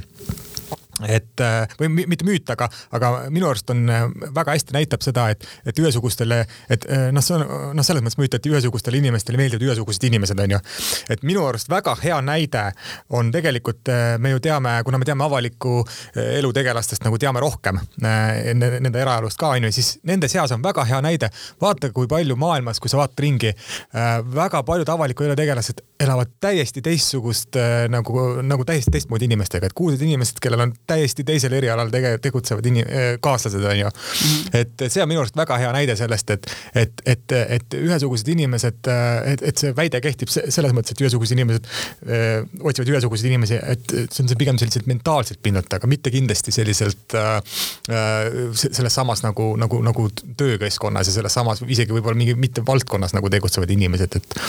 et 1.06 1.42
äh, 1.42 1.68
või 1.80 1.90
mitte 2.10 2.26
müüt, 2.26 2.50
aga, 2.50 2.68
aga 2.96 3.12
minu 3.34 3.50
arust 3.50 3.70
on 3.70 3.84
äh, 3.92 4.06
väga 4.34 4.56
hästi 4.56 4.74
näitab 4.74 5.04
seda, 5.06 5.28
et, 5.34 5.46
et 5.68 5.78
ühesugustele, 5.80 6.40
et 6.74 6.88
äh, 6.90 7.08
noh, 7.14 7.24
see 7.24 7.36
on 7.38 7.44
noh, 7.78 7.86
selles 7.86 8.02
mõttes 8.06 8.18
müüt, 8.18 8.34
et 8.34 8.50
ühesugustele 8.50 8.98
inimestele 8.98 9.38
meeldivad 9.38 9.68
ühesugused 9.68 10.08
inimesed, 10.10 10.40
onju. 10.48 10.60
et 11.14 11.26
minu 11.28 11.46
arust 11.46 11.70
väga 11.70 11.94
hea 12.02 12.18
näide 12.26 12.64
on 13.14 13.30
tegelikult, 13.34 13.92
me 14.18 14.32
ju 14.34 14.42
teame, 14.44 14.74
kuna 14.86 14.98
me 14.98 15.06
teame 15.06 15.26
avalikku 15.28 15.84
elu 16.18 16.52
tegelastest 16.56 17.06
nagu 17.06 17.20
teame 17.22 17.42
rohkem 17.44 17.78
nende 18.02 19.00
eraelust 19.00 19.38
ka 19.40 19.54
onju, 19.56 19.72
siis 19.76 19.98
nende 20.08 20.30
seas 20.32 20.52
on 20.56 20.64
väga 20.66 20.86
hea 20.88 21.02
näide. 21.06 21.30
vaata, 21.62 21.92
kui 21.94 22.08
palju 22.10 22.36
maailmas, 22.36 22.80
kui 22.82 22.90
sa 22.90 23.00
vaatad 23.00 23.22
ringi, 23.22 23.54
väga 24.34 24.64
paljud 24.66 24.90
avaliku 24.90 25.28
elu 25.28 25.36
tegelased 25.38 25.84
elavad 26.02 26.34
täiesti 26.42 26.82
teistsugust 26.82 27.58
nagu, 27.90 28.26
nagu 28.42 28.66
täiesti 28.66 28.94
teistmoodi 28.94 29.30
inimestega, 29.30 29.70
et 29.70 29.78
kuulsad 29.78 30.04
inimesed, 30.06 30.42
kellel 30.42 30.68
on 30.68 30.74
täiesti 30.88 31.26
teisel 31.28 31.54
erialal 31.58 31.92
tege-, 31.94 32.18
tegutsevad 32.24 32.66
inim-, 32.70 32.88
eh, 32.88 33.10
kaaslased 33.22 33.64
on 33.64 33.80
ju. 33.80 33.88
-hmm. 33.88 34.58
et 34.62 34.88
see 34.92 35.04
on 35.04 35.10
minu 35.10 35.24
arust 35.24 35.38
väga 35.38 35.58
hea 35.58 35.72
näide 35.76 35.96
sellest, 35.96 36.30
et, 36.30 36.52
et, 36.76 37.02
et, 37.06 37.32
et 37.32 37.78
ühesugused 37.80 38.28
inimesed, 38.32 38.92
eh, 38.92 39.34
et, 39.34 39.44
et 39.52 39.58
see 39.58 39.76
väide 39.76 40.02
kehtib 40.02 40.32
selles 40.32 40.76
mõttes, 40.76 40.96
et 40.96 41.02
ühesugused 41.02 41.36
inimesed 41.38 41.68
öö, 41.68 42.18
eh, 42.18 42.46
otsivad 42.62 42.92
ühesuguseid 42.94 43.32
inimesi, 43.32 43.60
et 43.62 43.92
see 43.92 44.24
on 44.24 44.32
see 44.32 44.40
pigem 44.40 44.60
selliselt 44.60 44.88
mentaalselt 44.90 45.42
pinnalt, 45.44 45.74
aga 45.74 45.88
mitte 45.90 46.12
kindlasti 46.14 46.52
selliselt 46.56 47.16
äh, 47.18 47.40
selles 48.54 48.96
samas 48.96 49.24
nagu, 49.26 49.56
nagu, 49.60 49.82
nagu 49.86 50.08
töökeskkonnas 50.38 51.08
ja 51.08 51.18
selles 51.18 51.34
samas 51.34 51.62
isegi 51.68 51.96
võib-olla 51.96 52.18
mingi 52.18 52.36
mitte 52.40 52.64
valdkonnas 52.66 53.16
nagu 53.18 53.30
tegutsevad 53.34 53.72
inimesed, 53.74 54.18
et. 54.20 54.40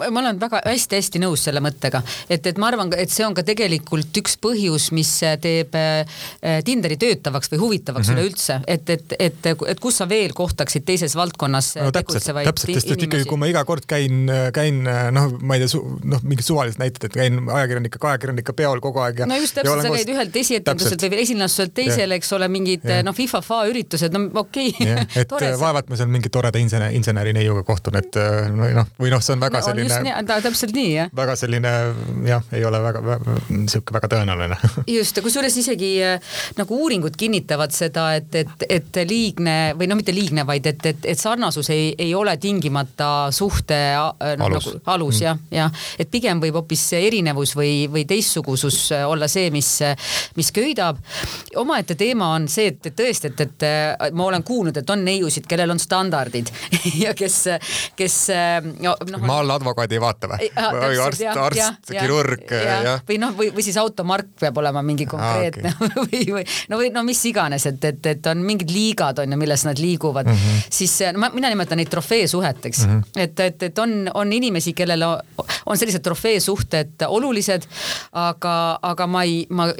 ma 0.00 0.22
olen 0.22 0.40
väga 0.40 0.62
hästi-hästi 0.66 1.22
nõus 1.22 1.44
selle 1.46 1.62
mõttega, 1.64 2.02
et, 2.28 2.46
et 2.46 2.60
ma 2.60 2.70
arvan, 2.70 2.92
et 2.98 3.12
see 3.12 3.26
on 3.26 3.36
ka 3.36 3.44
tegelikult 3.46 4.22
üks 4.22 4.36
põhjus, 4.40 4.90
mis 4.96 5.12
teeb 5.42 5.59
teeb 5.60 5.76
äh, 5.78 6.60
Tinderi 6.64 6.96
töötavaks 7.00 7.50
või 7.52 7.60
huvitavaks 7.64 8.08
mm 8.08 8.14
-hmm. 8.14 8.20
üleüldse, 8.20 8.60
et, 8.66 8.90
et, 8.90 9.14
et, 9.18 9.46
et 9.46 9.80
kus 9.80 10.00
sa 10.00 10.08
veel 10.08 10.32
kohtaksid 10.36 10.84
teises 10.88 11.16
valdkonnas 11.16 11.74
no, 11.80 11.90
tegutsevaid 11.94 12.48
täpselt, 12.50 12.74
sest 12.78 12.94
et 12.94 13.04
ikkagi, 13.06 13.28
kui 13.28 13.40
ma 13.40 13.50
iga 13.50 13.64
kord 13.68 13.86
käin, 13.90 14.30
käin 14.54 14.82
noh, 14.84 15.36
ma 15.40 15.58
ei 15.58 15.64
tea, 15.64 15.82
noh, 16.04 16.22
mingid 16.24 16.46
suvalised 16.46 16.80
näited, 16.80 17.08
et 17.08 17.16
käin 17.16 17.40
ajakirjanike, 17.44 18.00
ajakirjanike 18.12 18.56
peol 18.56 18.82
kogu 18.84 19.02
aeg 19.04 19.24
ja. 19.24 19.30
no 19.30 19.38
just 19.40 19.56
täpselt, 19.58 19.84
sa 19.84 19.94
käid 19.94 20.14
ühelt 20.14 20.40
esietenduselt 20.42 21.06
või 21.06 21.22
esinduselt 21.24 21.74
teisele, 21.76 22.20
eks 22.20 22.32
ole, 22.36 22.48
mingid 22.52 22.86
noh, 23.06 23.16
FIFA-fa 23.16 23.62
üritused, 23.70 24.14
no 24.16 24.42
okei 24.44 24.72
okay. 24.74 25.06
et 25.24 25.36
vaevalt 25.64 25.90
ma 25.90 26.00
seal 26.00 26.10
mingi 26.12 26.32
toreda 26.32 26.60
insener, 26.62 26.94
inseneri 26.96 27.34
neiuga 27.36 27.64
kohtun, 27.66 27.98
et 28.00 28.16
noh, 28.54 28.86
või 29.00 29.12
noh, 29.12 29.22
see 29.24 29.36
on 29.36 29.44
väga 29.44 29.60
no, 29.60 29.68
selline. 29.70 30.40
täpselt 30.42 30.74
nii, 30.76 30.90
jah. 30.94 31.12
väga 31.16 31.36
selline 31.38 31.74
jah, 32.26 32.44
ei 32.52 32.64
ole 32.64 32.80
väga, 32.82 33.02
väga, 33.04 33.36
sihuke 33.70 33.94
väga 33.96 34.10
tõenäoline 34.14 34.58
just, 34.90 35.20
kusjuures 35.24 35.49
kusjuures 35.50 35.58
isegi 35.60 35.90
äh, 36.02 36.20
nagu 36.58 36.78
uuringud 36.84 37.16
kinnitavad 37.18 37.72
seda, 37.74 38.14
et, 38.18 38.34
et, 38.34 38.64
et 38.68 38.98
liigne 39.08 39.74
või 39.78 39.88
no 39.90 39.96
mitte 39.98 40.14
liigne, 40.14 40.44
vaid 40.46 40.66
et, 40.66 40.84
et, 40.86 41.06
et 41.12 41.18
sarnasus 41.18 41.70
ei, 41.70 41.94
ei 41.98 42.14
ole 42.14 42.36
tingimata 42.40 43.30
suhte 43.34 43.78
äh, 43.96 44.36
no, 44.38 44.46
alus, 44.46 44.70
nagu, 44.70 44.82
alus 44.94 45.20
mm. 45.20 45.24
jah, 45.24 45.40
jah, 45.54 45.86
et 45.98 46.10
pigem 46.10 46.40
võib 46.42 46.60
hoopis 46.60 46.86
erinevus 47.00 47.54
või, 47.58 47.88
või 47.90 48.06
teistsugusus 48.08 48.78
äh, 48.96 49.06
olla 49.08 49.28
see, 49.30 49.50
mis, 49.50 49.70
mis 50.36 50.52
köidab. 50.54 51.00
omaette 51.56 51.96
teema 51.98 52.34
on 52.36 52.48
see, 52.50 52.70
et, 52.74 52.90
tõesti, 52.96 53.32
et, 53.32 53.44
et 53.46 54.14
ma 54.14 54.28
olen 54.30 54.44
kuulnud, 54.46 54.76
et 54.76 54.90
on 54.90 55.04
neiusid, 55.04 55.48
kellel 55.50 55.74
on 55.74 55.80
standardid 55.80 56.50
ja 57.04 57.14
kes, 57.14 57.42
kes 57.98 58.20
no,. 58.80 58.96
No, 59.10 59.18
ma 59.24 59.40
alla 59.40 59.56
advokaadi 59.58 59.96
ei 59.96 60.02
vaata 60.02 60.28
või? 60.30 60.48
või 60.54 60.98
arst, 61.02 61.22
arst, 61.30 61.90
kirurg, 61.90 62.52
jah. 62.52 63.00
või 63.08 63.16
noh, 63.22 63.32
või, 63.36 63.48
või 63.54 63.64
siis 63.64 63.78
automark 63.80 64.28
peab 64.40 64.60
olema 64.60 64.82
mingi 64.84 65.08
konkreetne 65.30 65.72
ah, 65.72 65.82
okay. 65.86 66.02
või, 66.04 66.22
või 66.38 66.44
no 66.68 66.80
või 66.80 66.90
no 66.94 67.04
mis 67.06 67.22
iganes, 67.30 67.66
et, 67.70 67.84
et, 67.84 68.10
et 68.14 68.30
on 68.30 68.44
mingid 68.46 68.72
liigad 68.74 69.22
on 69.22 69.34
ju, 69.34 69.40
milles 69.40 69.64
nad 69.68 69.80
liiguvad 69.80 70.30
mm, 70.30 70.40
-hmm. 70.44 70.62
siis 70.80 70.96
no, 71.12 71.24
ma, 71.24 71.30
mina 71.34 71.52
nimetan 71.52 71.80
neid 71.80 71.90
trofeesuheteks 71.92 72.86
mm, 72.86 73.00
-hmm. 73.00 73.22
et, 73.24 73.40
et, 73.40 73.62
et 73.70 73.78
on, 73.78 74.10
on 74.14 74.32
inimesi, 74.32 74.74
kellel 74.76 75.04
on 75.06 75.78
sellised 75.78 76.02
trofeesuhted 76.02 77.06
olulised, 77.08 77.66
aga, 78.12 78.54
aga 78.82 79.06
ma 79.06 79.24
ei, 79.28 79.44
ma 79.50 79.70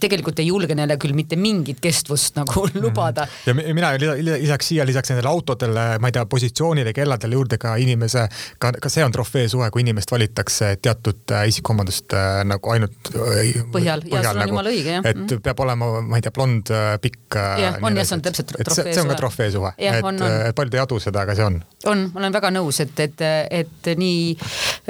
tegelikult 0.00 0.40
ei 0.42 0.48
julge 0.50 0.76
neile 0.76 0.96
küll 1.00 1.16
mitte 1.16 1.38
mingit 1.40 1.80
kestvust 1.82 2.36
nagu 2.36 2.66
mm 2.66 2.70
-hmm. 2.72 2.82
lubada. 2.82 3.26
ja 3.46 3.54
mina 3.54 3.92
lisaks 3.96 4.68
siia, 4.68 4.86
lisaks 4.86 5.10
nendele 5.10 5.28
autodele, 5.28 5.98
ma 5.98 6.08
ei 6.08 6.12
tea, 6.12 6.26
positsioonile, 6.26 6.92
kelladele 6.92 7.34
juurde 7.34 7.58
ka 7.58 7.76
inimese, 7.76 8.28
ka, 8.58 8.72
ka 8.72 8.88
see 8.88 9.04
on 9.04 9.12
trofeesuhe, 9.12 9.70
kui 9.70 9.80
inimest 9.80 10.12
valitakse 10.12 10.76
teatud 10.82 11.32
äh, 11.32 11.48
isikuomadust 11.48 12.12
äh, 12.12 12.44
nagu 12.44 12.70
ainult 12.70 13.10
äh, 13.14 13.64
põhjal, 13.72 13.72
põhjal, 13.72 14.04
ja 14.10 14.22
sul 14.22 14.30
on 14.30 14.42
nagu, 14.42 14.54
jumala 14.54 14.72
õige, 14.74 14.85
jah. 14.86 15.04
et 15.04 15.16
-hmm. 15.16 15.40
peab 15.42 15.60
olema, 15.60 15.90
ma 16.02 16.16
ei 16.18 16.24
tea, 16.24 16.32
blond, 16.34 16.72
pikk. 17.02 17.36
jah, 17.36 17.78
on 17.82 17.96
jah, 17.96 18.06
see 18.06 18.16
on 18.16 18.22
täpselt 18.22 18.52
trofeesuhe. 18.52 18.94
see 18.94 19.02
on 19.02 19.12
ka 19.12 19.18
trofeesuhe, 19.20 19.72
et 19.78 20.54
paljud 20.56 20.74
ei 20.74 20.82
adu 20.82 21.00
seda, 21.02 21.24
aga 21.26 21.34
see 21.34 21.44
on. 21.44 21.60
on, 21.86 22.04
ma 22.14 22.20
olen 22.20 22.36
väga 22.36 22.50
nõus, 22.54 22.80
et, 22.84 23.00
et, 23.00 23.24
et 23.50 23.92
nii 23.96 24.36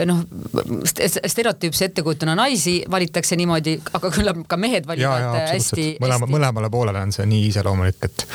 noh, 0.07 0.23
stereotüüpse 1.27 1.91
ettekujutuna 1.91 2.35
naisi 2.39 2.79
valitakse 2.91 3.37
niimoodi, 3.37 3.79
aga 3.97 4.11
küllap 4.15 4.43
ka 4.49 4.59
mehed 4.61 4.87
valivad 4.89 5.21
ja, 5.21 5.41
ja, 5.41 5.47
hästi. 5.55 5.87
mõlema, 6.03 6.29
mõlemale 6.31 6.71
poolele 6.73 7.03
on 7.07 7.15
see 7.15 7.27
nii 7.29 7.49
iseloomulik, 7.51 8.09
et. 8.09 8.27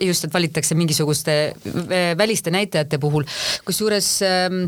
just, 0.00 0.24
et 0.24 0.34
valitakse 0.34 0.74
mingisuguste 0.78 1.36
väliste 2.18 2.52
näitajate 2.54 2.98
puhul, 3.02 3.26
kusjuures 3.64 4.08
ähm, 4.26 4.62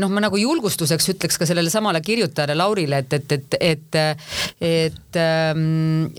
noh, 0.00 0.12
ma 0.12 0.22
nagu 0.24 0.38
julgustuseks 0.40 1.12
ütleks 1.14 1.38
ka 1.40 1.48
sellele 1.48 1.72
samale 1.72 2.00
kirjutajale 2.04 2.56
Laurile, 2.58 3.02
et, 3.04 3.18
et, 3.18 3.32
et, 3.32 3.56
et, 3.60 3.98
et, 4.00 4.20
et, 4.70 5.20
ähm, 5.56 6.12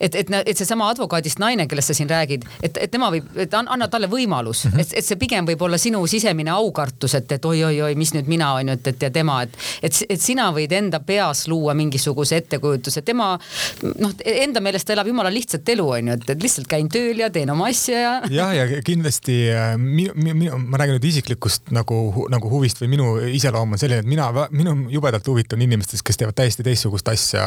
et 0.00 0.14
et, 0.14 0.30
et, 0.30 0.48
et 0.48 0.58
seesama 0.58 0.88
advokaadist 0.92 1.40
naine, 1.42 1.66
kellest 1.68 1.90
sa 1.90 1.96
siin 1.96 2.10
räägid, 2.10 2.44
et, 2.62 2.78
et 2.80 2.90
tema 2.90 3.10
võib, 3.12 3.26
et 3.40 3.54
anna 3.58 3.88
talle 3.90 4.08
võimalus 4.10 4.64
mm, 4.64 4.72
-hmm. 4.72 4.80
et, 4.80 4.94
et 5.00 5.06
see 5.06 5.18
pigem 5.20 5.46
võib 5.48 5.62
olla 5.66 5.78
sinu 5.78 6.04
sisemine 6.10 6.52
aukartus, 6.54 7.14
et, 7.18 7.32
et 7.32 7.44
oi-oi-oi, 7.44 7.94
mis 7.98 8.14
nüüd 8.14 8.30
mina 8.30 8.52
on 8.54 8.68
ju, 8.68 8.76
et, 8.78 8.86
et 8.92 9.06
ja 9.06 9.10
tema, 9.10 9.40
et, 9.42 9.56
et, 9.82 10.02
et 10.08 10.20
sina 10.20 10.50
võid 10.54 10.72
enda 10.72 11.00
peas 11.00 11.46
luua 11.48 11.74
mingisuguse 11.74 12.36
ettekujutuse, 12.42 13.02
tema 13.02 13.34
noh, 13.82 14.14
enda 14.24 14.62
meelest 14.64 14.86
ta 14.86 14.96
elab 14.96 15.10
jumala 15.10 15.32
lihtsat 15.32 15.68
elu, 15.74 15.88
on 15.98 16.12
ju, 16.12 16.18
et, 16.18 16.30
et 16.36 16.46
lihtsalt 16.46 16.70
käin 16.70 16.88
tööl 16.88 17.24
ja 17.24 17.30
teen 17.30 17.50
oma 17.50 17.68
asja 17.72 18.00
ja. 18.00 18.14
jah, 18.40 18.54
ja 18.56 18.82
kindlasti 18.84 19.38
äh, 19.52 19.74
minu, 19.78 20.14
minu, 20.16 20.58
ma 20.58 20.80
räägin 20.80 20.98
nüüd 20.98 21.08
isiklikust 21.10 21.72
nagu, 21.74 22.26
nagu 22.32 22.52
huvist 22.52 22.82
või 22.82 22.92
minu 22.96 23.16
iseloom 23.34 23.74
on 23.74 23.80
selline, 23.80 24.04
et 24.04 24.10
mina, 24.10 24.30
minu 24.50 24.76
jubedalt 24.92 25.26
huvitun 25.28 25.62
inimestest, 25.64 26.04
kes 26.06 26.20
teevad 26.20 26.36
täiesti 26.38 26.66
teistsugust 26.66 27.08
asja, 27.08 27.44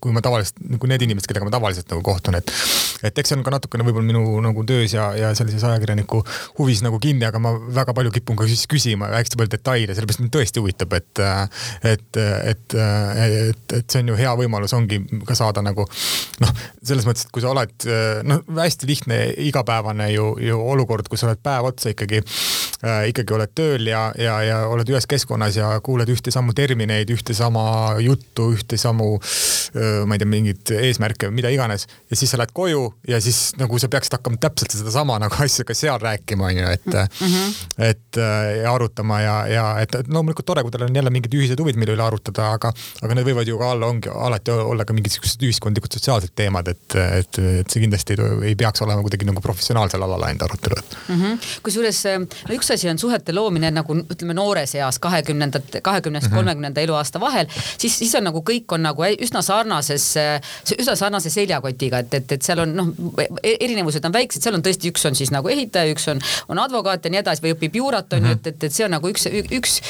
kui 0.00 0.14
ma 0.14 0.22
tavaliselt 0.24 0.60
nagu 0.70 0.89
need 0.90 1.06
inimesed, 1.06 1.28
kellega 1.30 1.48
ma 1.48 1.54
tavaliselt 1.54 1.90
nagu 1.92 2.04
kohtun, 2.06 2.38
et 2.40 2.52
et 3.06 3.18
eks 3.20 3.32
see 3.32 3.38
on 3.38 3.44
ka 3.46 3.52
natukene 3.54 3.84
võib-olla 3.86 4.06
minu 4.06 4.40
nagu 4.44 4.64
töös 4.68 4.92
ja, 4.94 5.10
ja 5.16 5.30
sellises 5.36 5.64
ajakirjaniku 5.64 6.20
huvis 6.58 6.82
nagu 6.84 7.00
kinni, 7.02 7.24
aga 7.28 7.40
ma 7.42 7.54
väga 7.80 7.94
palju 7.96 8.12
kipun 8.14 8.38
ka 8.38 8.48
siis 8.50 8.66
küsima 8.70 9.08
hästi 9.14 9.38
palju 9.40 9.54
detaile, 9.54 9.96
sellepärast 9.96 10.22
mind 10.24 10.34
tõesti 10.36 10.62
huvitab, 10.62 10.96
et 10.98 11.22
et, 11.86 12.20
et, 12.20 12.76
et, 12.76 13.76
et 13.78 13.84
see 13.86 14.02
on 14.02 14.12
ju 14.12 14.18
hea 14.20 14.34
võimalus, 14.42 14.74
ongi 14.76 15.00
ka 15.28 15.36
saada 15.38 15.64
nagu 15.64 15.86
noh, 16.44 16.52
selles 16.82 17.08
mõttes, 17.08 17.26
et 17.26 17.34
kui 17.34 17.44
sa 17.44 17.52
oled 17.54 17.88
noh, 18.28 18.44
hästi 18.60 18.88
lihtne 18.90 19.20
igapäevane 19.48 20.10
ju, 20.14 20.32
ju 20.44 20.60
olukord, 20.60 21.08
kus 21.10 21.24
sa 21.24 21.30
oled 21.30 21.42
päev 21.44 21.70
otsa 21.70 21.94
ikkagi 21.94 22.20
äh,, 22.20 23.08
ikkagi 23.10 23.36
oled 23.36 23.54
tööl 23.56 23.88
ja, 23.90 24.08
ja, 24.18 24.36
ja 24.44 24.60
oled 24.70 24.88
ühes 24.92 25.08
keskkonnas 25.10 25.58
ja 25.58 25.72
kuuled 25.84 26.10
ühte 26.12 26.32
samu 26.34 26.54
termineid, 26.56 27.10
ühte 27.12 27.36
sama 27.36 27.96
juttu, 28.02 28.50
ühte 28.56 28.78
samu, 28.80 29.12
ma 30.06 30.16
ei 30.16 30.22
tea, 30.22 30.30
mingeid 30.30 30.74
eesmärke 30.88 31.28
või 31.28 31.40
mida 31.40 31.52
iganes. 31.52 31.86
ja 32.10 32.16
siis 32.16 32.30
sa 32.30 32.40
lähed 32.40 32.52
koju 32.54 32.82
ja 33.08 33.20
siis 33.20 33.52
nagu 33.60 33.78
sa 33.78 33.88
peaksid 33.88 34.18
hakkama 34.18 34.40
täpselt 34.40 34.74
sedasama 34.76 35.18
nagu 35.22 35.42
asja 35.44 35.64
ka 35.64 35.74
seal 35.74 36.00
rääkima, 36.00 36.46
onju, 36.50 36.66
et 36.70 36.86
mm, 36.86 37.26
-hmm. 37.26 37.54
et 37.90 38.20
ja 38.62 38.74
arutama 38.74 39.20
ja, 39.20 39.36
ja 39.46 39.64
et, 39.80 39.94
loomulikult 40.08 40.46
tore, 40.46 40.62
kui 40.62 40.70
tal 40.70 40.86
on 40.88 40.96
jälle 40.96 41.10
mingid 41.10 41.34
ühised 41.34 41.60
huvid, 41.60 41.76
mille 41.80 41.94
üle 41.96 42.04
arutada, 42.04 42.52
aga, 42.56 42.72
aga 43.02 43.14
need 43.14 43.28
võivad 43.30 43.48
ju 43.48 43.58
ka 43.58 43.70
olla, 43.74 43.86
ongi 43.86 44.08
alati 44.08 44.50
olla 44.50 44.84
ka 44.84 44.96
mingisugused 44.96 45.42
ühiskondlikud 45.46 45.92
sotsiaalsed 45.96 46.34
teemad, 46.36 46.68
et, 46.68 46.96
et, 46.96 47.38
et 47.62 47.70
see 47.70 47.84
kindlasti 47.84 48.16
ei, 48.16 48.52
ei 48.52 48.56
peaks 48.58 48.82
olema 48.86 49.02
kuidagi 49.04 49.28
nagu 49.28 49.42
professionaalsel 49.44 50.02
alal 50.02 50.22
ainult 50.28 50.42
arutelu 50.48 50.80
mm 50.80 51.22
-hmm.. 51.22 51.38
kusjuures 51.62 52.02
no 52.48 52.54
üks 52.54 52.72
asi 52.74 52.88
on 52.90 52.98
suhete 52.98 53.34
loomine 53.34 53.70
nagu 53.70 53.96
ütleme 54.00 54.34
noores 54.34 54.74
eas, 54.74 54.98
kahekümnendate, 54.98 55.80
kahekümnest 55.80 56.28
mhm. 56.28 56.36
kolmekümnenda 56.36 56.80
eluaasta 56.80 57.20
vahel, 57.20 57.46
siis, 57.78 57.98
siis 57.98 58.14
on 58.14 58.24
nagu 58.28 58.42
kõik 58.50 58.74
on 58.74 58.84
nagu 58.86 59.06
üsna 59.10 59.42
sarnases, 59.42 60.14
üsna 60.78 60.96
sarnase 60.98 61.30
seljakotiga, 61.32 62.02
et, 62.04 62.14
et, 62.14 62.36
et 62.36 62.46
seal 62.46 62.64
on 62.64 62.74
noh, 62.76 62.92
e-, 63.20 63.56
erinevused 63.60 64.04
on 64.06 64.14
väiksed, 64.14 64.42
seal 64.44 64.58
on 64.58 64.64
tõesti, 64.64 64.92
üks 64.92 65.06
on 65.08 65.18
siis 65.18 65.32
nagu 65.34 65.48
ehitaja, 65.52 65.90
üks 65.94 66.08
on, 66.12 66.22
on 66.48 66.62
advokaat 66.62 67.04
ja 67.04 67.14
nii 67.14 67.22
edasi 67.22 67.44
või 67.44 67.54
õpib 67.56 67.80
juurat 67.80 68.12
on 68.16 68.26
ju 68.26 68.36
et, 68.36 68.46
et, 68.46 68.64
et 68.68 68.74
see 68.74 68.86
on 68.86 68.94
nagu 68.94 69.10
üks, 69.10 69.26
üks 69.56 69.80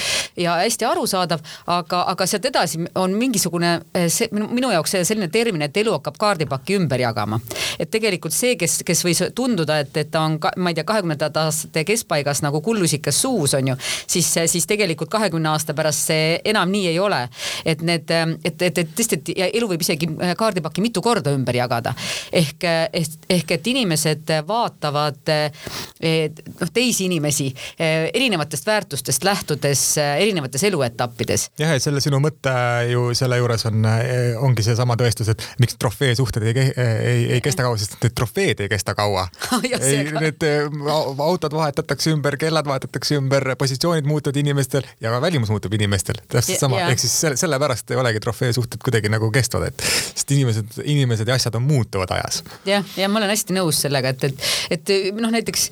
ja 0.41 0.57
hästi 0.61 0.87
arusaadav, 0.89 1.43
aga, 1.71 2.03
aga 2.13 2.27
sealt 2.27 2.47
edasi 2.51 2.81
on 2.99 3.15
mingisugune 3.19 3.73
see 4.09 4.29
minu, 4.33 4.71
jaoks 4.73 4.97
selline 5.03 5.29
termin, 5.33 5.65
et 5.67 5.77
elu 5.77 5.95
hakkab 5.99 6.19
kaardipakki 6.21 6.79
ümber 6.81 7.01
jagama. 7.01 7.41
et 7.79 7.91
tegelikult 7.91 8.35
see, 8.35 8.57
kes, 8.61 8.81
kes 8.87 9.05
võis 9.05 9.23
tunduda, 9.35 9.81
et, 9.85 9.97
et 9.97 10.11
ta 10.11 10.25
on 10.27 10.39
ma 10.57 10.73
ei 10.73 10.79
tea, 10.79 10.85
kahekümnendate 10.89 11.41
aastate 11.41 11.85
keskpaigas 11.89 12.43
nagu 12.45 12.61
kullusikas 12.65 13.21
suus 13.23 13.55
on 13.59 13.73
ju, 13.73 13.77
siis, 14.07 14.29
siis 14.47 14.67
tegelikult 14.71 15.11
kahekümne 15.13 15.53
aasta 15.53 15.75
pärast 15.77 16.11
see 16.11 16.39
enam 16.45 16.71
nii 16.71 16.89
ei 16.93 16.99
ole. 16.99 17.23
et 17.65 17.83
need, 17.83 18.11
et, 18.45 18.63
et, 18.63 18.79
et 18.79 18.95
tõesti, 18.97 19.21
et 19.21 19.55
elu 19.55 19.69
võib 19.69 19.83
isegi 19.85 20.09
kaardipakki 20.37 20.70
mitu 20.79 21.03
korda 21.03 21.33
ümber 21.35 21.57
jagada. 21.57 21.95
ehk, 22.33 22.65
ehk 23.29 23.51
et 23.51 23.67
inimesed 23.67 24.31
vaatavad 24.47 25.31
noh, 25.31 26.71
teisi 26.73 27.05
inimesi 27.05 27.49
erinevatest 28.15 28.67
väärtustest 28.67 29.25
lähtudes 29.25 29.83
erinevates 29.99 30.65
eluetappides. 30.65 31.51
jah, 31.59 31.75
et 31.75 31.83
selle 31.83 32.01
sinu 32.01 32.21
mõte 32.23 32.55
ju 32.91 33.11
selle 33.15 33.41
juures 33.41 33.67
on, 33.67 33.85
ongi 34.47 34.65
seesama 34.67 34.97
tõestus, 35.01 35.31
et 35.33 35.45
miks 35.63 35.79
trofeesuhted 35.81 36.47
ei, 36.47 36.55
ei, 36.77 37.27
ei 37.37 37.41
kesta 37.45 37.67
kaua, 37.67 37.79
sest 37.81 37.99
need 38.03 38.15
trofeed 38.17 38.65
ei 38.65 38.71
kesta 38.71 38.95
kaua 38.99 39.27
ei, 39.81 40.05
need 40.15 40.47
autod 41.19 41.55
vahetatakse 41.55 42.15
ümber, 42.15 42.37
kellad 42.41 42.69
vahetatakse 42.69 43.19
ümber, 43.19 43.55
positsioonid 43.59 44.09
muutuvad 44.09 44.37
inimestel 44.41 44.87
ja 45.01 45.13
ka 45.15 45.21
välimus 45.23 45.51
muutub 45.51 45.75
inimestel. 45.75 46.21
täpselt 46.29 46.61
sama, 46.61 46.81
ehk 46.89 47.01
siis 47.03 47.15
selle, 47.25 47.37
sellepärast 47.41 47.91
ei 47.91 48.01
olegi 48.01 48.21
trofeesuhted 48.21 48.83
kuidagi 48.85 49.13
nagu 49.13 49.31
kestvad, 49.35 49.69
et 49.71 49.85
sest 49.85 50.35
inimesed, 50.37 50.50
inimesed 50.85 51.29
ja 51.29 51.35
asjad 51.39 51.55
on 51.59 51.63
muutuvad 51.69 52.11
ajas. 52.17 52.43
jah, 52.67 52.85
ja 52.97 53.09
ma 53.09 53.21
olen 53.21 53.33
hästi 53.33 53.57
nõus 53.57 53.83
sellega, 53.85 54.15
et, 54.15 54.25
et, 54.25 54.47
et 54.77 54.95
noh, 55.17 55.33
näiteks 55.33 55.69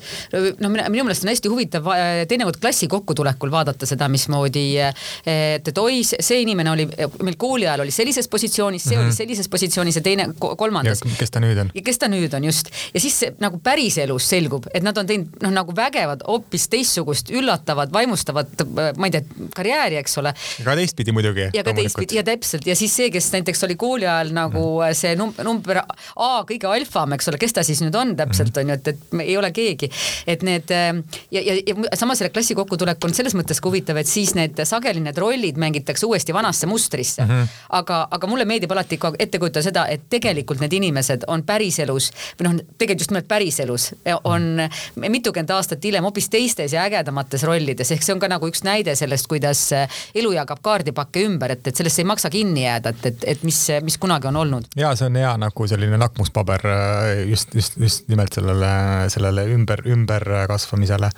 noh, 0.59 0.71
minu 0.71 1.05
meelest 1.05 1.25
on 1.25 1.33
hästi 1.33 1.51
huvitav 1.51 1.89
teinekord 2.29 2.59
klassi 2.61 2.87
kokkutulekul 2.91 3.51
vaadata 3.51 3.89
seda, 3.89 4.09
mismoodi, 4.11 4.65
et, 4.79 5.67
et 5.71 5.83
oi, 5.83 6.01
see 6.03 6.41
inimene 6.43 6.73
oli 6.73 6.87
meil 7.23 7.37
kooli 7.39 7.67
ajal 7.67 7.85
oli 7.85 7.93
sellises 7.93 8.27
positsioonis, 8.27 8.83
see 8.83 8.95
mm 8.95 8.95
-hmm. 8.95 9.03
oli 9.03 9.09
mhm. 9.09 9.17
sellises 9.17 9.49
positsioonis 9.49 9.95
ja 9.95 10.01
teine 10.01 10.29
kolmandas. 10.39 11.01
kes 11.17 11.31
ta 11.31 11.39
nüüd 11.39 11.59
on? 11.61 11.71
ja 11.75 11.81
kes 11.81 11.99
ta 11.99 12.07
nüüd 12.07 12.35
on 12.35 12.43
just 12.43 12.69
ja 12.93 12.99
siis 12.99 13.19
nagu 13.39 13.59
päriselus 13.63 14.29
selgub, 14.29 14.65
et 14.73 14.83
nad 14.83 14.97
on 14.97 15.07
teinud 15.07 15.43
noh, 15.43 15.51
nagu 15.51 15.75
vägevad 15.75 16.23
hoopis 16.27 16.67
teistsugust 16.69 17.31
üllatavat, 17.31 17.93
vaimustavat, 17.93 18.65
ma 18.97 19.09
ei 19.09 19.11
tea, 19.11 19.23
karjääri, 19.55 19.99
eks 20.01 20.17
ole. 20.21 20.33
ka 20.63 20.75
teistpidi 20.75 21.11
muidugi. 21.15 21.49
ja 21.53 21.63
ka 21.63 21.73
teistpidi 21.73 22.19
ja 22.19 22.23
täpselt 22.23 22.67
ja 22.67 22.75
siis 22.75 22.95
see, 22.95 23.09
kes 23.13 23.31
näiteks 23.31 23.63
oli 23.67 23.75
kooli 23.75 24.07
ajal 24.07 24.33
nagu. 24.35 24.65
See 24.97 25.15
number, 25.19 25.45
number 25.45 25.81
A 26.19 26.29
kõige 26.47 26.67
alfam, 26.69 27.13
eks 27.15 27.29
ole, 27.31 27.39
kes 27.41 27.55
ta 27.55 27.63
siis 27.65 27.81
nüüd 27.83 27.95
on 27.97 28.15
täpselt 28.19 28.53
mm. 28.55 28.61
on 28.61 28.71
ju, 28.71 28.77
et, 28.79 28.87
et 28.87 29.23
ei 29.25 29.37
ole 29.39 29.51
keegi, 29.55 29.89
et 30.29 30.43
need 30.45 30.71
ja, 30.71 30.93
ja, 31.31 31.55
ja 31.55 31.75
samas 31.99 32.21
selle 32.21 32.33
klassi 32.33 32.57
kokkutulek 32.57 33.03
on 33.05 33.15
selles 33.15 33.35
mõttes 33.37 33.61
ka 33.61 33.69
huvitav, 33.69 33.99
et 34.01 34.09
siis 34.09 34.33
need 34.37 34.59
sageli 34.67 35.03
need 35.03 35.17
rollid 35.19 35.59
mängitakse 35.61 36.07
uuesti 36.09 36.35
vanasse 36.35 36.67
mustrisse 36.69 37.23
mm. 37.23 37.29
-hmm. 37.29 37.59
aga, 37.81 38.01
aga 38.11 38.27
mulle 38.27 38.45
meeldib 38.49 38.71
alati 38.75 38.97
ka 38.97 39.13
ette 39.19 39.39
kujutada 39.39 39.63
seda, 39.63 39.85
et 39.87 40.09
tegelikult 40.09 40.59
need 40.63 40.73
inimesed 40.73 41.27
on 41.27 41.43
päriselus 41.43 42.11
või 42.39 42.49
noh, 42.49 42.59
tegelikult 42.77 43.05
just 43.05 43.11
nimelt 43.15 43.27
päriselus 43.27 43.91
on 44.23 44.69
mitukümmend 44.95 45.49
aastat 45.55 45.83
hiljem 45.83 46.03
hoopis 46.03 46.29
teistes 46.29 46.73
ja 46.73 46.83
ägedamates 46.83 47.43
rollides, 47.47 47.91
ehk 47.91 48.03
see 48.03 48.13
on 48.15 48.19
ka 48.21 48.29
nagu 48.31 48.47
üks 48.49 48.63
näide 48.67 48.95
sellest, 48.95 49.27
kuidas 49.31 49.69
elu 50.15 50.31
jagab 50.35 50.61
kaardipakke 50.65 51.23
ümber, 51.27 51.55
et, 51.55 51.67
et 51.67 51.75
sellesse 51.75 52.03
ei 52.03 52.09
maksa 52.09 52.31
kinni 52.33 52.65
jääda, 52.65 52.93
et, 52.95 53.05
et, 53.11 53.25
et 53.33 53.43
mis, 53.47 53.59
mis 53.85 53.97
kunagi 54.01 54.29
on 54.29 54.39
olnud. 54.43 54.58
Ja 54.79 54.91
see 54.97 55.07
on 55.09 55.17
hea 55.19 55.31
nagu 55.41 55.67
selline 55.69 55.97
lakmuspaber 56.01 56.65
äh, 56.69 57.29
just, 57.29 57.53
just, 57.55 57.77
just 57.81 58.07
nimelt 58.11 58.33
sellele, 58.35 58.71
sellele 59.09 59.45
ümber, 59.53 59.81
ümberkasvamisele. 59.87 61.09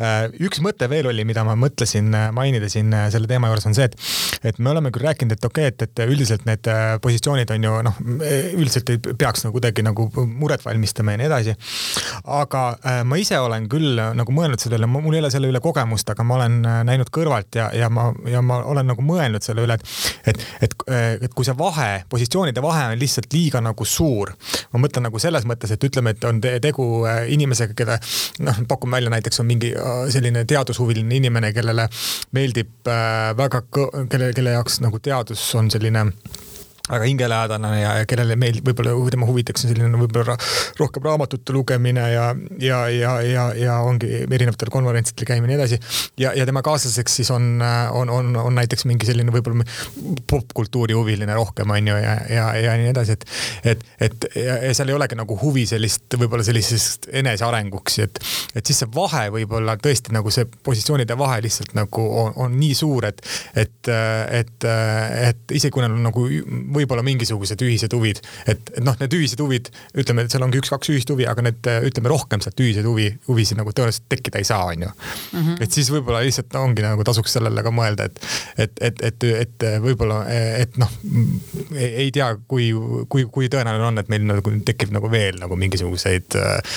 Äh, 0.00 0.18
üks 0.46 0.62
mõte 0.64 0.88
veel 0.90 1.10
oli, 1.10 1.24
mida 1.28 1.44
ma 1.46 1.56
mõtlesin 1.58 2.10
mainida 2.36 2.68
siin 2.72 2.92
selle 3.12 3.30
teema 3.30 3.50
juures 3.50 3.68
on 3.70 3.76
see, 3.76 3.88
et, 3.90 3.96
et 4.52 4.60
me 4.62 4.72
oleme 4.72 4.92
küll 4.94 5.06
rääkinud, 5.08 5.36
et 5.36 5.48
okei 5.48 5.68
okay,, 5.70 5.74
et, 5.74 6.00
et 6.00 6.04
üldiselt 6.10 6.46
need 6.48 6.70
positsioonid 7.02 7.50
on 7.54 7.68
ju 7.68 7.76
noh, 7.86 8.00
üldiselt 8.20 8.92
ei 8.94 9.00
peaks 9.00 9.44
nagu 9.46 9.56
kuidagi 9.56 9.84
nagu 9.86 10.08
muret 10.26 10.64
valmistama 10.64 11.14
ja 11.14 11.20
nii 11.20 11.28
edasi. 11.28 11.56
aga 12.40 12.64
ma 13.04 13.18
ise 13.20 13.38
olen 13.40 13.68
küll 13.70 13.98
nagu 14.16 14.34
mõelnud 14.34 14.62
selle 14.62 14.78
üle, 14.80 14.88
mul 14.90 15.16
ei 15.16 15.22
ole 15.24 15.32
selle 15.32 15.50
üle 15.50 15.60
kogemust, 15.62 16.10
aga 16.12 16.26
ma 16.26 16.38
olen 16.40 16.60
näinud 16.88 17.10
kõrvalt 17.14 17.58
ja, 17.58 17.70
ja 17.76 17.90
ma, 17.92 18.10
ja 18.28 18.42
ma 18.44 18.60
olen 18.70 18.90
nagu 18.92 19.04
mõelnud 19.04 19.44
selle 19.44 19.64
üle, 19.66 19.76
et, 19.76 19.86
et, 20.32 20.44
et, 20.66 20.76
et 21.28 21.34
kui 21.34 21.46
see 21.46 21.56
vahe, 21.58 21.90
positsioonide 22.12 22.62
vahe 22.64 22.89
on 22.92 23.00
lihtsalt 23.00 23.32
liiga 23.32 23.62
nagu 23.64 23.84
suur. 23.84 24.32
ma 24.72 24.82
mõtlen 24.82 25.06
nagu 25.08 25.18
selles 25.22 25.46
mõttes, 25.48 25.72
et 25.74 25.84
ütleme, 25.84 26.14
et 26.14 26.24
on 26.24 26.40
tegu 26.40 26.86
äh, 27.06 27.24
inimesega, 27.34 27.76
keda 27.78 27.98
noh, 28.46 28.62
pakun 28.68 28.90
välja 28.90 29.10
näiteks 29.10 29.40
on 29.40 29.50
mingi 29.50 29.72
äh, 29.74 30.04
selline 30.12 30.44
teadushuviline 30.44 31.16
inimene, 31.20 31.52
kellele 31.56 31.88
meeldib 32.36 32.88
äh, 32.88 33.32
väga, 33.36 33.64
kelle, 34.10 34.32
kelle 34.36 34.56
jaoks 34.58 34.80
nagu 34.84 35.02
teadus 35.02 35.44
on 35.58 35.70
selline 35.70 36.10
väga 36.90 37.08
hingelähedane 37.08 37.72
ja, 37.80 37.94
ja 38.00 38.08
kellele 38.08 38.36
meeldib, 38.40 38.66
võib-olla 38.70 38.94
tema 39.12 39.28
huvideks 39.28 39.64
on 39.64 39.72
selline 39.72 40.00
võib-olla 40.00 40.36
rohkem 40.80 41.06
raamatute 41.06 41.54
lugemine 41.54 42.06
ja, 42.12 42.26
ja, 42.62 42.80
ja, 42.92 43.14
ja, 43.26 43.46
ja 43.56 43.78
ongi 43.86 44.24
erinevatel 44.24 44.72
konverentsidel 44.72 45.28
käimine 45.28 45.54
ja 45.54 45.60
nii 45.60 45.60
edasi. 45.60 45.80
ja, 46.20 46.32
ja 46.36 46.46
tema 46.48 46.62
kaaslaseks 46.66 47.16
siis 47.20 47.30
on, 47.34 47.62
on, 47.92 48.10
on, 48.10 48.36
on 48.36 48.58
näiteks 48.58 48.86
mingi 48.90 49.08
selline 49.08 49.32
võib-olla 49.34 49.66
popkultuuri 50.30 50.96
huviline 50.96 51.34
rohkem 51.34 51.70
on 51.70 51.92
ju 51.92 51.96
ja, 52.00 52.16
ja, 52.30 52.48
ja 52.58 52.76
nii 52.80 52.92
edasi, 52.92 53.18
et, 53.18 53.26
et, 53.74 53.84
et 54.00 54.28
ja, 54.36 54.58
ja 54.66 54.74
seal 54.76 54.92
ei 54.92 54.98
olegi 54.98 55.18
nagu 55.18 55.38
huvi 55.42 55.66
sellist 55.70 56.18
võib-olla 56.18 56.46
sellisest 56.46 57.10
enesearenguks, 57.22 57.98
et, 58.04 58.20
et 58.54 58.66
siis 58.66 58.82
see 58.82 58.90
vahe 58.94 59.26
võib-olla 59.34 59.76
tõesti 59.80 60.14
nagu 60.14 60.32
see 60.34 60.46
positsioonide 60.66 61.16
vahe 61.18 61.40
lihtsalt 61.44 61.74
nagu 61.78 62.06
on, 62.24 62.34
on 62.46 62.58
nii 62.60 62.74
suur, 62.76 63.06
et, 63.10 63.22
et, 63.54 63.90
et, 64.40 64.68
et 65.30 65.56
isegi 65.56 65.72
kui 65.74 65.84
neil 65.84 65.96
on 65.96 66.06
nagu 66.08 66.26
võib-olla 66.80 67.04
mingisugused 67.06 67.64
ühised 67.66 67.94
huvid, 67.96 68.22
et, 68.50 68.72
noh, 68.84 68.96
need 69.00 69.16
ühised 69.18 69.40
huvid, 69.42 69.70
ütleme, 70.00 70.26
et 70.26 70.34
seal 70.34 70.44
ongi 70.46 70.60
üks-kaks 70.62 70.92
ühist 70.94 71.12
huvi, 71.12 71.26
aga 71.30 71.44
need 71.46 71.70
ütleme 71.90 72.12
rohkem 72.12 72.42
sealt 72.44 72.60
ühiseid 72.60 72.88
huvi, 72.88 73.10
huvisid 73.28 73.60
nagu 73.60 73.74
tõenäoliselt 73.74 74.08
tekkida 74.12 74.40
ei 74.40 74.48
saa, 74.48 74.70
on 74.72 74.86
ju. 74.86 74.90
-hmm. 74.90 75.60
et 75.60 75.72
siis 75.72 75.90
võib-olla 75.92 76.22
lihtsalt 76.24 76.54
ongi 76.60 76.84
nagu 76.84 77.04
tasuks 77.06 77.36
sellele 77.38 77.62
ka 77.62 77.72
mõelda, 77.74 78.08
et, 78.10 78.20
et, 78.58 78.80
et, 78.80 79.02
et, 79.10 79.28
et 79.44 79.66
võib-olla, 79.82 80.22
et 80.30 80.76
noh, 80.80 80.90
ei 81.76 82.10
tea, 82.14 82.32
kui, 82.48 82.70
kui, 83.08 83.26
kui 83.32 83.50
tõenäoline 83.52 83.86
on, 83.90 84.00
et 84.02 84.10
meil 84.12 84.24
nagu 84.28 84.54
tekib 84.66 84.94
nagu 84.94 85.10
veel 85.12 85.40
nagu 85.40 85.56
mingisuguseid 85.60 86.36
äh, 86.38 86.74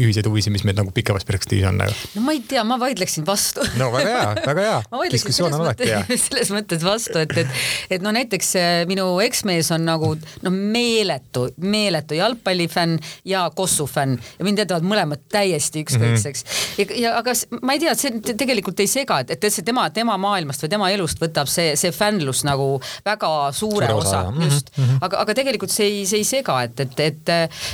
ühiseid 0.00 0.28
huvisid, 0.28 0.52
mis 0.54 0.64
meil 0.66 0.76
nagu 0.78 0.92
pikemas 0.94 1.26
perspektiivis 1.28 1.68
on 1.70 1.80
nagu. 1.82 1.96
no 2.16 2.24
ma 2.26 2.34
ei 2.36 2.42
tea, 2.48 2.64
ma 2.66 2.78
vaidleksin 2.80 3.26
vastu 3.26 3.64
no 3.80 3.90
väga 3.94 4.14
hea, 4.14 4.46
väga 4.46 4.66
hea. 4.68 4.78
diskussioon 5.16 5.54
on 5.54 5.64
alati 5.66 5.90
hea. 5.90 6.02
selles 6.26 6.52
mõttes 6.54 6.84
vastu, 6.84 7.20
et, 7.22 7.34
et, 7.44 7.58
et 7.96 8.04
no 8.04 8.12
näiteks 8.14 8.54
äh, 8.60 8.72
minu 9.14 9.22
eksmees 9.24 9.70
on 9.74 9.84
nagu 9.86 10.12
noh, 10.42 10.52
meeletu, 10.52 11.48
meeletu 11.62 12.18
jalgpallifänn 12.18 12.98
ja 13.24 13.50
Kossu 13.54 13.86
fänn 13.86 14.18
ja 14.38 14.44
mind 14.44 14.58
jätavad 14.58 14.86
mõlemad 14.86 15.22
täiesti 15.32 15.84
ükskõikseks 15.84 16.44
mm. 16.44 16.50
-hmm. 16.50 16.96
ja, 16.96 17.00
ja 17.02 17.18
aga 17.18 17.34
ma 17.62 17.72
ei 17.76 17.82
tea, 17.82 17.94
see 17.94 18.34
tegelikult 18.34 18.80
ei 18.80 18.90
sega, 18.90 19.20
et, 19.20 19.30
et 19.30 19.46
see 19.52 19.64
tema, 19.64 19.88
tema 19.90 20.16
maailmast 20.18 20.64
või 20.64 20.70
tema 20.70 20.90
elust 20.90 21.20
võtab 21.22 21.50
see, 21.50 21.74
see 21.76 21.92
fännlus 21.92 22.44
nagu 22.44 22.80
väga 23.04 23.52
suure 23.52 23.64
Suure 23.64 23.92
osa, 23.94 24.28
osa., 24.28 24.44
just 24.44 24.70
mm. 24.76 24.84
-hmm. 24.84 24.98
aga, 25.00 25.18
aga 25.18 25.34
tegelikult 25.34 25.70
see 25.70 25.86
ei, 25.86 26.06
see 26.06 26.22
ei 26.22 26.24
sega, 26.24 26.62
et, 26.62 26.80
et, 26.80 27.00
et, 27.00 27.32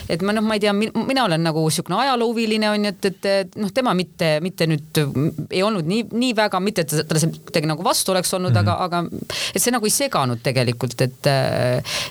et 0.08 0.22
ma 0.22 0.32
noh, 0.32 0.44
ma 0.44 0.54
ei 0.54 0.60
tea, 0.60 0.72
mina 0.72 1.24
olen 1.24 1.42
nagu 1.42 1.64
niisugune 1.66 1.98
ajaloohuviline 2.02 2.70
on 2.70 2.84
ju, 2.84 2.92
et, 2.94 3.04
et, 3.04 3.26
et 3.26 3.56
noh, 3.60 3.72
tema 3.74 3.94
mitte, 3.94 4.38
mitte 4.40 4.66
nüüd 4.66 5.02
ei 5.50 5.62
olnud 5.62 5.86
nii, 5.86 6.06
nii 6.12 6.36
väga, 6.36 6.60
mitte 6.60 6.84
et 6.86 6.94
talle 6.94 7.22
see 7.22 7.32
kuidagi 7.38 7.70
nagu 7.70 7.84
vastu 7.84 8.12
oleks 8.12 8.34
olnud 8.34 8.52
mm, 8.52 8.56
-hmm. 8.56 8.86
aga, 8.86 9.00
aga 9.00 9.54
et 9.54 9.62
see 9.62 9.74
nagu 9.74 9.86
ei 9.86 9.94
seganud 9.94 10.42
tegelikult, 10.42 11.00
et 11.00 11.29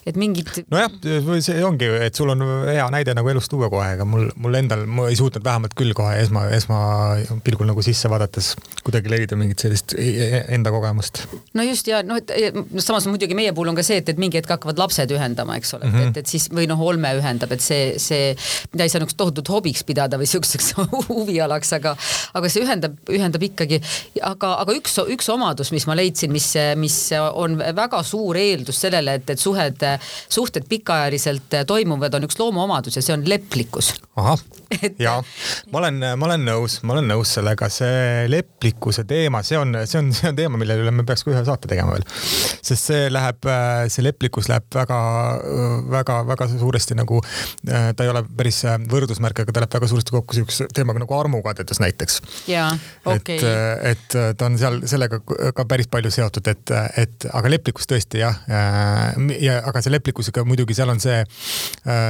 et 0.10 0.20
mingid. 0.20 0.52
nojah, 0.72 0.94
see 1.44 1.64
ongi, 1.66 1.90
et 2.06 2.16
sul 2.16 2.32
on 2.34 2.44
hea 2.70 2.86
näide 2.94 3.16
nagu 3.18 3.32
elust 3.32 3.52
tuua 3.52 3.70
kohe, 3.72 3.94
aga 3.98 4.08
mul, 4.08 4.30
mul 4.40 4.60
endal, 4.60 4.86
ma 4.90 5.10
ei 5.12 5.18
suutnud 5.20 5.46
vähemalt 5.46 5.76
küll 5.78 5.94
kohe 5.98 6.18
esma, 6.24 6.48
esmapilgul 6.56 7.70
nagu 7.70 7.84
sisse 7.86 8.12
vaadates 8.12 8.54
kuidagi 8.86 9.12
leida 9.12 9.38
mingit 9.40 9.62
sellist 9.66 9.96
e, 9.98 10.08
e, 10.10 10.44
enda 10.56 10.74
kogemust. 10.74 11.24
no 11.58 11.66
just 11.68 11.88
ja 11.90 12.02
noh, 12.06 12.20
et 12.20 12.84
samas 12.84 13.08
muidugi 13.10 13.38
meie 13.38 13.54
puhul 13.56 13.74
on 13.74 13.80
ka 13.80 13.86
see, 13.86 14.00
et, 14.02 14.10
et 14.14 14.22
mingi 14.22 14.40
hetk 14.40 14.56
hakkavad 14.56 14.80
lapsed 14.82 15.14
ühendama, 15.16 15.58
eks 15.60 15.76
ole 15.78 15.90
mm, 15.90 15.96
-hmm. 15.96 16.12
et, 16.12 16.22
et 16.24 16.34
siis 16.34 16.50
või 16.54 16.68
noh, 16.70 16.82
olme 16.82 17.14
ühendab, 17.20 17.54
et 17.56 17.64
see, 17.64 17.94
see, 18.02 18.34
mida 18.74 18.86
ei 18.86 18.92
saa 18.92 19.02
niisugust 19.04 19.20
tohutut 19.20 19.50
hobiks 19.54 19.84
pidada 19.88 20.20
või 20.20 20.30
siukseks 20.30 20.74
huvialaks, 21.10 21.74
aga, 21.80 21.96
aga 22.34 22.52
see 22.52 22.64
ühendab, 22.66 22.98
ühendab 23.10 23.44
ikkagi. 23.46 23.82
aga, 24.22 24.54
aga 24.64 24.76
üks, 24.78 24.98
üks 25.16 25.30
omadus, 25.34 25.72
mis 25.76 25.88
ma 25.90 25.96
leidsin, 25.98 26.32
mis, 26.34 26.52
mis 26.80 26.98
on 27.16 27.58
väga 27.60 28.02
suur 28.04 28.38
eeldus 28.40 28.82
sellele, 28.82 28.99
et, 29.08 29.30
et 29.30 29.40
suhed, 29.40 29.86
suhted 30.30 30.68
pikaajaliselt 30.70 31.60
toimuvad, 31.68 32.14
on 32.14 32.28
üks 32.28 32.40
loomuomadus 32.40 33.00
ja 33.00 33.06
see 33.06 33.16
on 33.16 33.28
leplikkus. 33.30 33.94
ahah 34.16 34.40
et... 34.84 35.00
ja 35.00 35.16
ma 35.72 35.82
olen, 35.82 36.00
ma 36.20 36.28
olen 36.28 36.46
nõus, 36.46 36.80
ma 36.86 36.96
olen 36.96 37.10
nõus 37.10 37.34
sellega, 37.38 37.70
see 37.74 38.28
leplikkuse 38.30 39.06
teema, 39.10 39.42
see 39.46 39.58
on, 39.60 39.76
see 39.90 40.00
on, 40.02 40.12
see 40.16 40.30
on 40.30 40.38
teema, 40.38 40.60
mille 40.62 40.78
üle 40.82 40.94
me 40.94 41.06
peaks 41.08 41.26
ka 41.26 41.34
ühe 41.34 41.42
saate 41.48 41.70
tegema 41.72 41.96
veel. 41.96 42.06
sest 42.12 42.92
see 42.92 43.08
läheb, 43.12 43.50
see 43.92 44.06
leplikkus 44.06 44.50
läheb 44.52 44.68
väga-väga-väga 44.78 46.50
suuresti 46.54 46.98
nagu, 47.00 47.22
ta 47.66 48.06
ei 48.06 48.12
ole 48.12 48.24
päris 48.28 48.62
võrdusmärk, 48.92 49.44
aga 49.44 49.56
ta 49.56 49.66
läheb 49.66 49.78
väga 49.80 49.92
suuresti 49.94 50.16
kokku 50.16 50.38
siukse 50.38 50.70
teemaga 50.76 51.04
nagu 51.04 51.18
armukadedus 51.18 51.82
näiteks. 51.84 52.22
jaa, 52.52 52.72
okei 53.06 53.40
okay.. 53.40 53.94
et, 53.94 54.08
et 54.16 54.38
ta 54.38 54.50
on 54.50 54.60
seal 54.62 54.82
sellega 54.90 55.22
ka 55.56 55.66
päris 55.70 55.90
palju 55.92 56.14
seotud, 56.14 56.52
et, 56.52 56.76
et 57.00 57.30
aga 57.34 57.56
leplikkus 57.56 57.90
tõesti 57.90 58.24
jah. 58.24 58.42
Ja 59.40 59.60
aga 59.70 59.82
see 59.84 59.94
leplikkusega 59.94 60.44
muidugi 60.48 60.76
seal 60.78 60.92
on 60.94 61.02
see, 61.04 61.20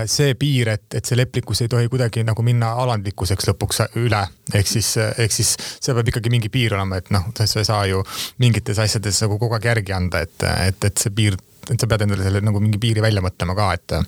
see 0.10 0.36
piir, 0.40 0.74
et, 0.76 0.86
et 0.96 1.06
see 1.06 1.18
leplikkus 1.20 1.64
ei 1.66 1.72
tohi 1.72 1.90
kuidagi 1.92 2.24
nagu 2.28 2.46
minna 2.46 2.72
alandlikkuseks 2.84 3.50
lõpuks 3.52 3.84
üle, 4.02 4.22
ehk 4.54 4.70
siis, 4.70 4.94
ehk 5.00 5.36
siis 5.36 5.56
seal 5.80 5.98
peab 6.00 6.14
ikkagi 6.14 6.34
mingi 6.34 6.52
piir 6.54 6.78
olema, 6.78 7.02
et 7.02 7.12
noh, 7.16 7.30
sa 7.40 7.62
ei 7.62 7.68
saa 7.68 7.84
ju 7.90 8.04
mingites 8.44 8.80
asjades 8.82 9.22
nagu 9.26 9.40
kogu 9.42 9.58
aeg 9.58 9.70
järgi 9.72 9.96
anda, 9.96 10.24
et, 10.26 10.50
et, 10.70 10.90
et 10.92 11.06
see 11.06 11.14
piir, 11.16 11.38
et 11.70 11.78
sa 11.78 11.90
pead 11.90 12.08
endale 12.08 12.26
selle 12.26 12.44
nagu 12.46 12.62
mingi 12.64 12.82
piiri 12.82 13.04
välja 13.06 13.24
mõtlema 13.26 13.58
ka, 13.58 13.72
et 13.78 14.00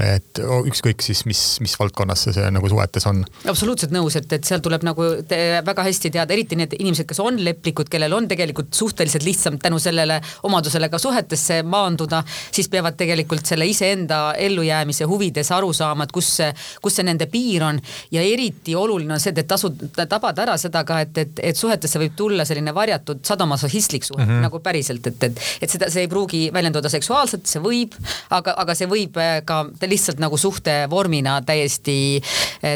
et 0.00 0.40
ükskõik 0.40 1.02
siis, 1.04 1.20
mis, 1.28 1.40
mis 1.60 1.74
valdkonnas 1.76 2.22
see, 2.24 2.32
see 2.32 2.50
nagu 2.54 2.68
suhetes 2.70 3.04
on. 3.10 3.18
absoluutselt 3.50 3.92
nõus, 3.92 4.16
et, 4.16 4.30
et 4.32 4.46
seal 4.48 4.62
tuleb 4.64 4.86
nagu 4.86 5.04
väga 5.28 5.84
hästi 5.84 6.10
teada, 6.14 6.32
eriti 6.32 6.56
need 6.56 6.72
inimesed, 6.78 7.04
kes 7.08 7.20
on 7.20 7.36
leplikud, 7.44 7.90
kellel 7.92 8.16
on 8.16 8.28
tegelikult 8.30 8.72
suhteliselt 8.76 9.26
lihtsam 9.26 9.58
tänu 9.60 9.80
sellele 9.82 10.16
omadusele 10.48 10.88
ka 10.88 11.00
suhetesse 11.02 11.60
maanduda, 11.68 12.22
siis 12.24 12.70
peavad 12.72 12.96
tegelikult 12.96 13.44
selle 13.48 13.66
iseenda 13.68 14.22
ellujäämise 14.40 15.04
huvides 15.10 15.52
aru 15.52 15.74
saama, 15.76 16.08
et 16.08 16.16
kus 16.16 16.30
see, 16.38 16.48
kus 16.80 16.96
see 16.96 17.06
nende 17.08 17.28
piir 17.28 17.66
on 17.68 17.80
ja 18.14 18.24
eriti 18.24 18.76
oluline 18.78 19.18
on 19.18 19.20
see, 19.20 19.34
et 19.36 19.48
tasub 19.48 19.76
tabada 20.00 20.46
ära 20.46 20.56
seda 20.60 20.86
ka, 20.88 21.02
et, 21.04 21.20
et, 21.20 21.44
et 21.52 21.58
suhetesse 21.58 22.00
võib 22.00 22.16
tulla 22.16 22.48
selline 22.48 22.72
varjatud 22.72 23.20
sadomasohhistlik 23.28 24.08
suhe 24.08 24.24
mm 24.24 24.30
-hmm. 24.30 24.48
nagu 24.48 24.64
päriselt, 24.64 25.06
et, 25.06 25.28
et, 25.28 25.44
et 25.60 25.70
seda, 25.70 25.92
see 25.92 26.06
ei 26.06 26.08
pruugi 26.08 26.48
väljenduda 26.52 26.88
seksuaalselt, 26.88 27.44
see 27.46 27.60
võib, 27.60 27.92
aga, 28.30 28.56
aga 28.56 28.74
see 28.74 28.88
võib 28.88 29.20
ka 29.44 29.62
lihtsalt 29.90 30.22
nagu 30.22 30.36
suhtevormina 30.38 31.40
täiesti, 31.46 32.22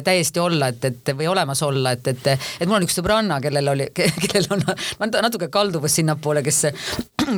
täiesti 0.05 0.43
olla, 0.43 0.71
et, 0.73 0.85
et 0.85 1.15
või 1.17 1.31
olemas 1.31 1.63
olla, 1.67 1.95
et, 1.97 2.07
et, 2.13 2.27
et 2.35 2.67
mul 2.67 2.81
on 2.81 2.87
üks 2.87 2.99
sõbranna, 2.99 3.41
kellel 3.45 3.75
oli, 3.75 3.89
kellel 4.27 4.51
on 4.53 5.17
natuke 5.23 5.49
kalduvus 5.53 6.01
sinnapoole, 6.01 6.45
kes 6.47 6.67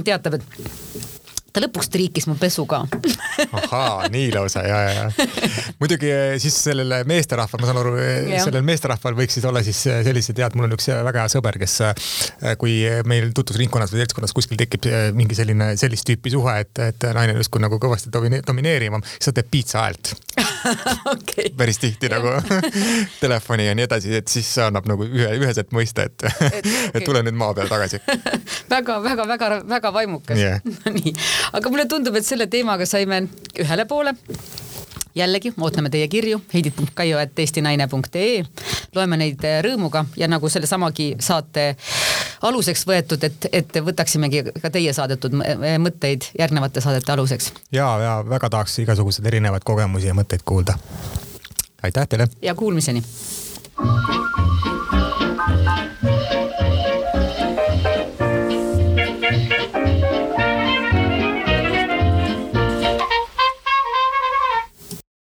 teatab, 0.04 0.38
et 0.40 1.17
ta 1.58 1.64
lõpuks 1.66 1.90
triikis 1.90 2.28
mu 2.30 2.36
pesu 2.38 2.64
ka. 2.70 2.84
Ahaa, 3.58 4.08
nii 4.12 4.30
lausa 4.34 4.62
ja, 4.66 4.78
ja, 4.86 4.92
ja. 4.98 5.26
muidugi 5.80 6.10
eh, 6.10 6.36
siis 6.42 6.56
sellele 6.68 7.02
meesterahval, 7.08 7.62
ma 7.62 7.70
saan 7.70 7.80
aru, 7.82 7.94
eh, 8.02 8.30
sellel 8.44 8.66
meesterahval 8.66 9.18
võiks 9.18 9.38
siis 9.38 9.46
olla 9.48 9.62
siis 9.66 9.80
eh, 9.90 10.00
sellised 10.06 10.38
head, 10.38 10.54
mul 10.58 10.68
on 10.68 10.76
üks 10.78 10.90
väga 10.92 11.24
hea 11.24 11.32
sõber, 11.32 11.58
kes 11.60 11.76
kui 12.60 12.78
meil 13.08 13.32
tutvusringkonnas 13.36 13.92
või 13.94 14.04
seltskonnas 14.04 14.34
kuskil 14.36 14.58
tekib 14.60 14.86
mingi 15.18 15.36
selline 15.38 15.72
sellist 15.80 16.06
tüüpi 16.08 16.32
suhe, 16.32 16.58
et, 16.62 16.72
et 16.84 17.08
naine 17.16 17.36
justkui 17.38 17.62
nagu 17.62 17.80
kõvasti 17.82 18.12
domineerivam, 18.12 19.04
siis 19.16 19.30
ta 19.30 19.38
teeb 19.40 19.50
piitsa 19.52 19.86
häält 19.86 20.14
okay. 21.14 21.51
päris 21.57 21.81
tihti 21.83 22.11
nagu 22.12 22.33
telefoni 23.22 23.68
ja 23.68 23.74
nii 23.79 23.87
edasi, 23.88 24.14
et 24.20 24.29
siis 24.33 24.51
annab 24.64 24.88
nagu 24.90 25.07
ühe, 25.07 25.31
üheselt 25.40 25.72
mõista, 25.77 26.09
et, 26.09 26.24
et, 26.24 26.38
okay. 26.38 26.77
et 26.94 27.07
tule 27.07 27.22
nüüd 27.27 27.38
maa 27.38 27.55
peale 27.57 27.70
tagasi 27.72 28.01
väga, 28.70 29.01
väga, 29.05 29.29
väga, 29.35 29.51
väga 29.68 29.92
vaimukas 29.94 30.40
yeah. 30.40 30.62
nii 30.87 31.14
aga 31.59 31.74
mulle 31.74 31.88
tundub, 31.90 32.18
et 32.18 32.27
selle 32.27 32.48
teemaga 32.51 32.87
saime 32.88 33.24
ühele 33.59 33.88
poole 33.88 34.14
jällegi 35.18 35.52
ootame 35.61 35.90
teie 35.90 36.09
kirju 36.09 36.40
heidit.kaio.eestinaine.ee. 36.54 38.44
loeme 38.94 39.18
neid 39.20 39.44
rõõmuga 39.66 40.04
ja 40.16 40.28
nagu 40.31 40.48
sellesamagi 40.48 41.14
saate 41.20 41.70
aluseks 42.42 42.87
võetud, 42.87 43.24
et, 43.26 43.48
et 43.52 43.81
võtaksimegi 43.85 44.44
ka 44.62 44.70
teie 44.74 44.92
saadetud 44.94 45.35
mõtteid 45.83 46.31
järgnevate 46.38 46.81
saadete 46.85 47.12
aluseks. 47.12 47.52
ja, 47.72 47.88
ja 48.02 48.14
väga 48.28 48.50
tahaks 48.50 48.78
igasuguseid 48.85 49.26
erinevaid 49.26 49.66
kogemusi 49.66 50.11
ja 50.11 50.14
mõtteid 50.14 50.44
kuulda. 50.44 50.78
aitäh 51.83 52.09
teile. 52.09 52.28
ja 52.42 52.54
kuulmiseni. 52.54 53.02